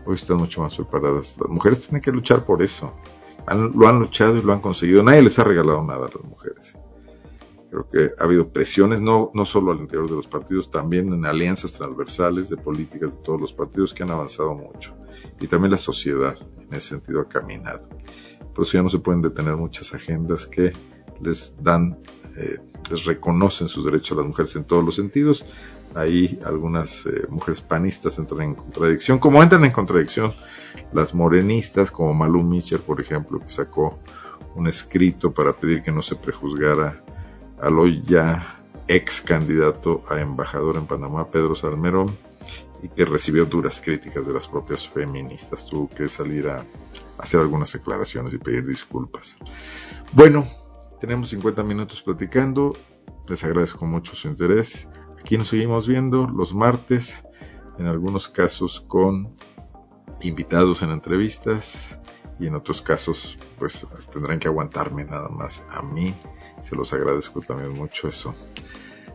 [0.04, 1.38] Hoy están mucho más preparadas.
[1.40, 2.92] Las mujeres tienen que luchar por eso.
[3.48, 5.02] lo han luchado y lo han conseguido.
[5.02, 6.76] Nadie les ha regalado nada a las mujeres.
[7.70, 11.24] Creo que ha habido presiones, no, no solo al interior de los partidos, también en
[11.24, 14.94] alianzas transversales de políticas de todos los partidos que han avanzado mucho.
[15.40, 17.88] Y también la sociedad, en ese sentido, ha caminado.
[18.54, 20.74] Por eso ya no se pueden detener muchas agendas que
[21.22, 21.98] les dan,
[22.40, 22.58] eh,
[23.04, 25.44] reconocen sus derechos a las mujeres en todos los sentidos.
[25.94, 30.34] Ahí algunas eh, mujeres panistas entran en contradicción, como entran en contradicción
[30.92, 33.98] las morenistas, como Malú Mitchell, por ejemplo, que sacó
[34.54, 37.04] un escrito para pedir que no se prejuzgara
[37.60, 42.16] al hoy ya ex candidato a embajador en Panamá, Pedro Salmerón,
[42.82, 45.66] y que recibió duras críticas de las propias feministas.
[45.66, 46.64] Tuvo que salir a
[47.18, 49.36] hacer algunas declaraciones y pedir disculpas.
[50.12, 50.46] Bueno,
[51.00, 52.76] tenemos 50 minutos platicando.
[53.28, 54.88] Les agradezco mucho su interés.
[55.18, 57.24] Aquí nos seguimos viendo los martes,
[57.78, 59.34] en algunos casos con
[60.22, 61.98] invitados en entrevistas
[62.38, 66.14] y en otros casos pues tendrán que aguantarme nada más a mí
[66.62, 68.34] se los agradezco también mucho eso.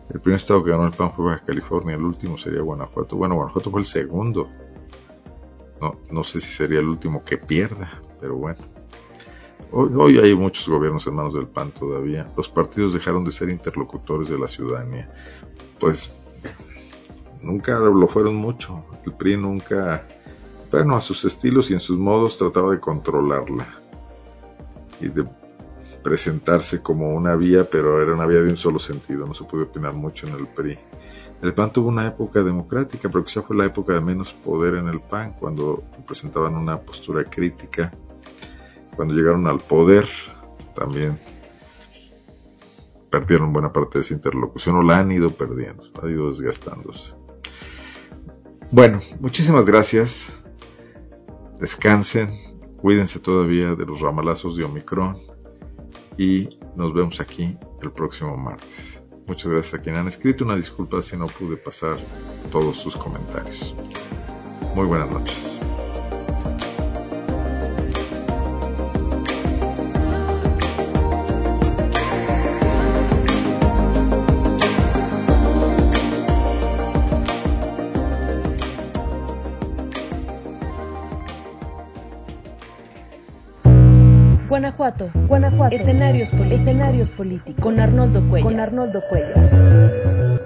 [0.09, 3.15] El primer estado que ganó el PAN fue Baja California, el último sería Guanajuato.
[3.15, 4.49] Bueno, Guanajuato fue el segundo.
[5.81, 8.59] No, no sé si sería el último que pierda, pero bueno.
[9.77, 12.31] Hoy, hay muchos gobiernos en manos del PAN todavía.
[12.37, 15.11] Los partidos dejaron de ser interlocutores de la ciudadanía.
[15.81, 16.13] Pues
[17.41, 18.85] nunca lo fueron mucho.
[19.05, 20.07] El PRI nunca,
[20.71, 23.67] bueno, a sus estilos y en sus modos trataba de controlarla
[25.01, 25.25] y de
[26.01, 29.63] presentarse como una vía, pero era una vía de un solo sentido, no se puede
[29.63, 30.79] opinar mucho en el PRI.
[31.41, 34.87] El PAN tuvo una época democrática, pero quizá fue la época de menos poder en
[34.87, 37.91] el PAN, cuando presentaban una postura crítica.
[38.95, 40.07] Cuando llegaron al poder,
[40.75, 41.19] también
[43.09, 47.13] perdieron buena parte de esa interlocución, o la han ido perdiendo, ha ido desgastándose.
[48.71, 50.37] Bueno, muchísimas gracias.
[51.59, 52.29] Descansen,
[52.77, 55.15] cuídense todavía de los ramalazos de Omicron
[56.17, 59.01] y nos vemos aquí el próximo martes.
[59.27, 60.43] Muchas gracias a quien han escrito.
[60.43, 61.97] Una disculpa si no pude pasar
[62.51, 63.73] todos sus comentarios.
[64.75, 65.54] Muy buenas noches.
[84.55, 85.11] Guanajuato.
[85.27, 85.75] Guanajuato.
[85.75, 86.61] Escenarios políticos.
[86.61, 87.61] Escenarios políticos.
[87.61, 88.45] Con Arnoldo Cuello.
[88.45, 90.44] Con Arnoldo Cuello.